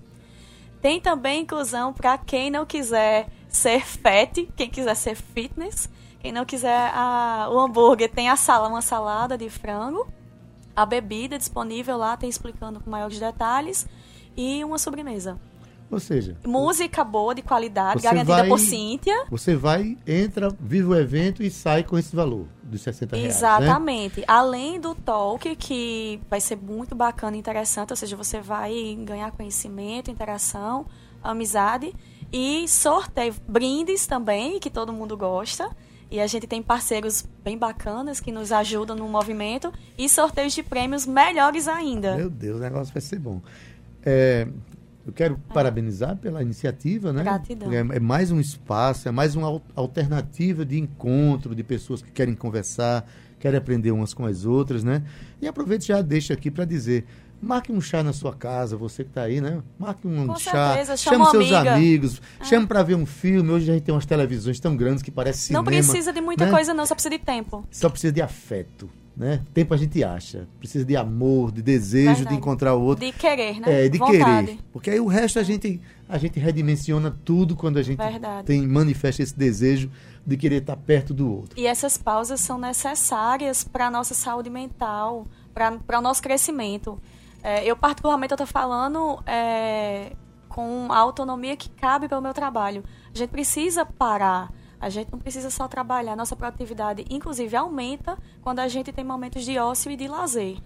Tem 0.82 1.00
também 1.00 1.44
inclusão 1.44 1.94
para 1.94 2.18
quem 2.18 2.52
não 2.52 2.66
quiser 2.66 3.30
ser 3.48 3.86
fat, 3.86 4.36
quem 4.58 4.70
quiser 4.70 4.96
ser 4.96 5.16
fitness. 5.16 5.90
Quem 6.20 6.34
não 6.34 6.44
quiser 6.44 6.92
a- 6.94 7.48
o 7.50 7.58
hambúrguer, 7.58 8.12
tem 8.12 8.28
a 8.28 8.36
sala, 8.36 8.68
uma 8.68 8.82
salada 8.82 9.38
de 9.38 9.50
frango. 9.50 10.06
A 10.76 10.86
bebida 10.86 11.38
disponível 11.38 11.96
lá, 11.96 12.18
tem 12.18 12.28
explicando 12.28 12.82
com 12.82 12.90
maiores 12.90 13.18
detalhes. 13.18 13.88
E 14.36 14.62
uma 14.66 14.78
sobremesa. 14.78 15.40
Ou 15.90 16.00
seja, 16.00 16.36
Música 16.46 17.02
boa, 17.04 17.34
de 17.34 17.42
qualidade, 17.42 18.02
garantida 18.02 18.38
vai- 18.40 18.50
por 18.50 18.60
Cíntia. 18.60 19.26
você 19.30 19.56
vai, 19.56 19.98
entra, 20.06 20.50
vive 20.60 20.88
o 20.88 20.96
evento 20.96 21.42
e 21.42 21.50
sai 21.50 21.84
com 21.84 21.98
esse 21.98 22.14
valor 22.14 22.46
dos 22.62 22.82
60 22.82 23.16
reais. 23.16 23.32
né? 23.34 23.38
Exatamente. 23.38 24.24
Além 24.28 24.82
do 24.82 24.94
talk, 24.94 25.56
que 25.56 26.20
vai 26.30 26.42
ser 26.42 26.58
muito 26.58 26.94
bacana 26.94 27.38
e 27.38 27.40
interessante, 27.40 27.92
ou 27.92 27.96
seja, 27.98 28.18
você 28.18 28.42
vai 28.42 28.98
ganhar 29.06 29.32
conhecimento, 29.32 30.12
interação, 30.12 30.86
amizade 31.24 31.94
e 32.34 32.68
sorteio, 32.68 33.34
brindes 33.48 34.06
também, 34.06 34.60
que 34.60 34.70
todo 34.70 34.92
mundo 34.92 35.16
gosta. 35.16 35.70
E 36.12 36.20
a 36.22 36.28
gente 36.28 36.48
tem 36.48 36.62
parceiros 36.62 37.26
bem 37.44 37.58
bacanas 37.58 38.20
que 38.22 38.32
nos 38.32 38.52
ajudam 38.52 38.96
no 38.96 39.08
movimento 39.10 39.72
e 39.98 40.08
sorteios 40.10 40.54
de 40.54 40.64
prêmios 40.64 41.06
melhores 41.06 41.68
ainda. 41.68 42.16
Meu 42.18 42.30
Deus, 42.30 42.58
o 42.58 42.60
negócio 42.62 42.94
vai 42.94 43.02
ser 43.02 43.20
bom. 43.20 43.42
É, 44.06 44.48
eu 45.08 45.14
quero 45.14 45.38
parabenizar 45.54 46.16
pela 46.18 46.42
iniciativa, 46.42 47.14
né? 47.14 47.24
Gratidão. 47.24 47.72
É, 47.72 47.78
é 47.80 48.00
mais 48.00 48.30
um 48.30 48.40
espaço, 48.40 49.08
é 49.08 49.12
mais 49.12 49.36
uma 49.36 49.48
al- 49.48 49.62
alternativa 49.76 50.66
de 50.66 50.78
encontro 50.78 51.56
de 51.56 51.64
pessoas 51.64 52.02
que 52.02 52.12
querem 52.12 52.36
conversar, 52.36 53.10
querem 53.40 53.58
aprender 53.58 53.92
umas 53.92 54.14
com 54.14 54.26
as 54.26 54.44
outras, 54.46 54.84
né? 54.84 55.04
E 55.42 55.48
aproveite 55.48 55.86
e 55.86 55.88
já 55.88 56.02
deixa 56.02 56.34
aqui 56.34 56.52
para 56.52 56.66
dizer. 56.66 57.06
Marque 57.40 57.72
um 57.72 57.80
chá 57.80 58.02
na 58.02 58.14
sua 58.14 58.34
casa, 58.34 58.76
você 58.76 59.04
que 59.04 59.12
está 59.12 59.22
aí, 59.22 59.40
né? 59.40 59.62
Marque 59.78 60.08
um 60.08 60.26
Com 60.26 60.36
chá, 60.38 60.70
certeza, 60.74 60.98
chame 60.98 61.16
chama 61.18 61.26
uma 61.26 61.32
seus 61.32 61.52
amiga. 61.54 61.76
amigos, 61.76 62.22
chame 62.42 62.66
para 62.66 62.82
ver 62.82 62.96
um 62.96 63.06
filme. 63.06 63.52
Hoje 63.52 63.70
a 63.70 63.76
gente 63.76 63.84
tem 63.84 63.94
umas 63.94 64.08
televisões 64.08 64.60
tão 64.60 64.76
grandes 64.76 65.04
que 65.04 65.12
parece 65.12 65.54
não 65.54 65.64
cinema. 65.64 65.84
precisa 65.84 66.12
de 66.12 66.20
muita 66.20 66.46
né? 66.48 66.52
coisa, 66.52 66.74
não, 66.74 66.84
só 66.88 66.96
precisa 66.96 67.16
de 67.16 67.24
tempo. 67.24 67.64
Só 67.70 67.90
precisa 67.90 68.12
de 68.12 68.24
afeto, 68.24 68.90
né? 69.18 69.42
Tempo 69.52 69.74
a 69.74 69.78
gente 69.78 70.04
acha. 70.04 70.48
Precisa 70.60 70.86
de 70.86 70.96
amor, 70.96 71.52
de 71.52 71.64
desejo 71.64 72.14
Verdade. 72.14 72.30
de 72.30 72.36
encontrar 72.36 72.76
o 72.76 72.82
outro. 72.84 73.04
De 73.04 73.12
querer, 73.12 73.60
né? 73.60 73.86
É, 73.86 73.90
de 73.90 73.98
Vontade. 73.98 74.48
querer. 74.48 74.60
Porque 74.72 74.92
aí 74.92 75.00
o 75.00 75.08
resto 75.08 75.40
a 75.40 75.44
gente, 75.44 75.82
a 76.08 76.20
gente 76.20 76.40
redimensiona 76.40 77.10
tudo 77.26 77.56
quando 77.56 77.78
a 77.78 77.82
gente 77.82 77.98
Verdade. 77.98 78.46
tem 78.46 78.68
manifesta 78.68 79.24
esse 79.24 79.36
desejo 79.36 79.90
de 80.24 80.38
querer 80.38 80.62
estar 80.62 80.76
perto 80.76 81.16
do 81.16 81.32
outro. 81.32 81.60
E 81.60 81.66
essas 81.66 81.98
pausas 81.98 82.40
são 82.40 82.60
necessárias 82.60 83.64
para 83.64 83.88
a 83.88 83.92
nossa 83.92 84.14
saúde 84.14 84.52
mental, 84.52 85.26
para 85.52 85.98
o 85.98 86.02
nosso 86.02 86.22
crescimento. 86.22 87.00
É, 87.42 87.66
eu, 87.66 87.76
particularmente, 87.76 88.36
estou 88.36 88.46
falando 88.46 89.20
é, 89.26 90.12
com 90.48 90.92
a 90.92 90.98
autonomia 90.98 91.58
que 91.58 91.70
cabe 91.70 92.08
para 92.08 92.20
o 92.20 92.22
meu 92.22 92.34
trabalho. 92.34 92.84
A 93.14 93.18
gente 93.18 93.30
precisa 93.30 93.84
parar. 93.84 94.52
A 94.80 94.90
gente 94.90 95.12
não 95.12 95.20
precisa 95.20 95.50
só 95.50 95.68
trabalhar. 95.68 96.16
Nossa 96.16 96.36
produtividade, 96.36 97.06
inclusive, 97.10 97.56
aumenta 97.56 98.18
quando 98.42 98.60
a 98.60 98.68
gente 98.68 98.92
tem 98.92 99.04
momentos 99.04 99.44
de 99.44 99.58
ócio 99.58 99.92
e 99.92 99.96
de 99.96 100.08
lazer. 100.08 100.58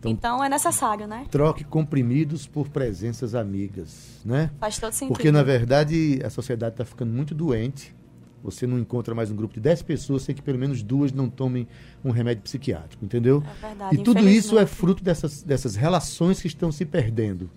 Então- 0.00 0.10
Então, 0.10 0.44
é 0.44 0.48
necessário, 0.48 1.06
né? 1.06 1.26
Troque 1.30 1.62
comprimidos 1.62 2.46
por 2.46 2.68
presenças 2.68 3.34
amigas, 3.34 4.20
né? 4.24 4.50
Faz 4.58 4.78
todo 4.78 4.92
sentido. 4.92 5.14
Porque, 5.14 5.30
na 5.30 5.42
verdade, 5.42 6.20
a 6.24 6.30
sociedade 6.30 6.74
está 6.74 6.84
ficando 6.84 7.12
muito 7.12 7.34
doente. 7.34 7.94
Você 8.42 8.66
não 8.66 8.76
encontra 8.78 9.14
mais 9.14 9.30
um 9.30 9.36
grupo 9.36 9.54
de 9.54 9.60
10 9.60 9.82
pessoas 9.82 10.22
sem 10.22 10.34
que 10.34 10.42
pelo 10.42 10.58
menos 10.58 10.82
duas 10.82 11.12
não 11.12 11.30
tomem 11.30 11.68
um 12.04 12.10
remédio 12.10 12.42
psiquiátrico, 12.42 13.04
entendeu? 13.04 13.40
É 13.62 13.66
verdade, 13.68 13.94
e 13.94 14.02
tudo 14.02 14.28
isso 14.28 14.58
é 14.58 14.66
fruto 14.66 15.04
dessas, 15.04 15.42
dessas 15.44 15.76
relações 15.76 16.40
que 16.40 16.48
estão 16.48 16.72
se 16.72 16.84
perdendo. 16.84 17.48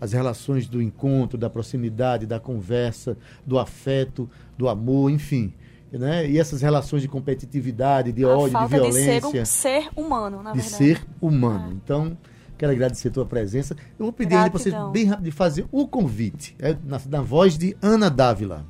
As 0.00 0.12
relações 0.12 0.66
do 0.66 0.80
encontro, 0.80 1.36
da 1.36 1.50
proximidade, 1.50 2.26
da 2.26 2.40
conversa, 2.40 3.16
do 3.44 3.58
afeto, 3.58 4.28
do 4.56 4.68
amor, 4.68 5.10
enfim. 5.10 5.52
Né? 5.92 6.28
E 6.30 6.38
essas 6.38 6.62
relações 6.62 7.02
de 7.02 7.08
competitividade, 7.08 8.12
de 8.12 8.24
a 8.24 8.28
ódio, 8.28 8.46
de 8.46 8.52
falta 8.52 8.80
de 8.80 8.92
ser 8.92 9.20
violência 9.20 9.42
um 9.42 9.44
ser 9.44 9.88
humano, 9.96 10.42
na 10.42 10.52
de 10.52 10.60
verdade. 10.60 10.76
ser 10.76 11.06
humano. 11.20 11.72
Então, 11.72 12.16
quero 12.56 12.72
agradecer 12.72 13.08
a 13.08 13.10
tua 13.10 13.26
presença. 13.26 13.76
Eu 13.98 14.06
vou 14.06 14.12
pedir 14.12 14.36
para 14.36 14.50
você, 14.50 14.70
bem 14.92 15.06
rápido, 15.06 15.24
de 15.24 15.30
fazer 15.30 15.66
o 15.72 15.88
convite. 15.88 16.54
É 16.58 16.76
na, 16.84 17.00
na 17.08 17.20
voz 17.20 17.58
de 17.58 17.76
Ana 17.82 18.08
Dávila. 18.08 18.64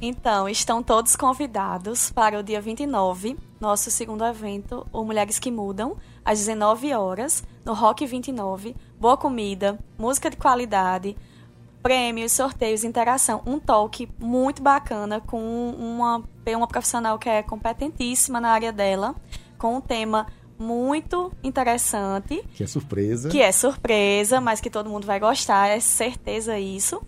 Então, 0.00 0.46
estão 0.48 0.82
todos 0.82 1.16
convidados 1.16 2.10
para 2.10 2.38
o 2.38 2.42
dia 2.42 2.60
29, 2.60 3.36
nosso 3.58 3.90
segundo 3.90 4.24
evento, 4.24 4.86
o 4.92 5.04
Mulheres 5.04 5.38
que 5.38 5.50
Mudam, 5.50 5.96
às 6.22 6.40
19 6.40 6.92
horas, 6.92 7.42
no 7.64 7.72
Rock 7.72 8.04
29. 8.04 8.76
Boa 9.06 9.16
comida, 9.16 9.78
música 9.96 10.28
de 10.28 10.36
qualidade, 10.36 11.16
prêmios, 11.80 12.32
sorteios, 12.32 12.82
interação. 12.82 13.40
Um 13.46 13.60
talk 13.60 14.08
muito 14.18 14.60
bacana 14.60 15.20
com 15.20 15.40
uma, 15.78 16.24
uma 16.44 16.66
profissional 16.66 17.16
que 17.16 17.28
é 17.28 17.40
competentíssima 17.40 18.40
na 18.40 18.48
área 18.48 18.72
dela, 18.72 19.14
com 19.58 19.76
um 19.76 19.80
tema 19.80 20.26
muito 20.58 21.30
interessante, 21.40 22.42
Que 22.52 22.64
é 22.64 22.66
surpresa. 22.66 23.28
que 23.28 23.40
é 23.40 23.52
surpresa, 23.52 24.40
mas 24.40 24.60
que 24.60 24.68
todo 24.68 24.90
mundo 24.90 25.06
vai 25.06 25.20
gostar, 25.20 25.68
é 25.68 25.78
certeza 25.78 26.58
isso. 26.58 27.00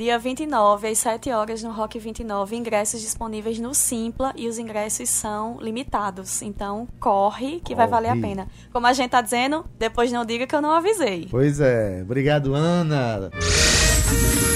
Dia 0.00 0.18
29, 0.18 0.88
às 0.88 0.96
7 0.96 1.30
horas, 1.30 1.62
no 1.62 1.72
Rock 1.72 1.98
29, 1.98 2.56
ingressos 2.56 3.02
disponíveis 3.02 3.58
no 3.58 3.74
Simpla 3.74 4.32
e 4.34 4.48
os 4.48 4.58
ingressos 4.58 5.10
são 5.10 5.58
limitados. 5.60 6.40
Então, 6.40 6.88
corre 6.98 7.60
que 7.62 7.74
vai 7.74 7.86
valer 7.86 8.08
a 8.08 8.12
Corre. 8.12 8.22
pena. 8.22 8.48
Como 8.72 8.86
a 8.86 8.94
gente 8.94 9.10
tá 9.10 9.20
dizendo, 9.20 9.62
depois 9.78 10.10
não 10.10 10.24
diga 10.24 10.46
que 10.46 10.56
eu 10.56 10.62
não 10.62 10.70
avisei. 10.70 11.28
Pois 11.30 11.60
é. 11.60 12.00
Obrigado, 12.00 12.54
Ana. 12.54 13.30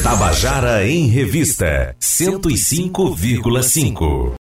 Tabajara 0.03 0.89
em 0.89 1.09
Revista 1.09 1.95
105,5. 2.01 4.33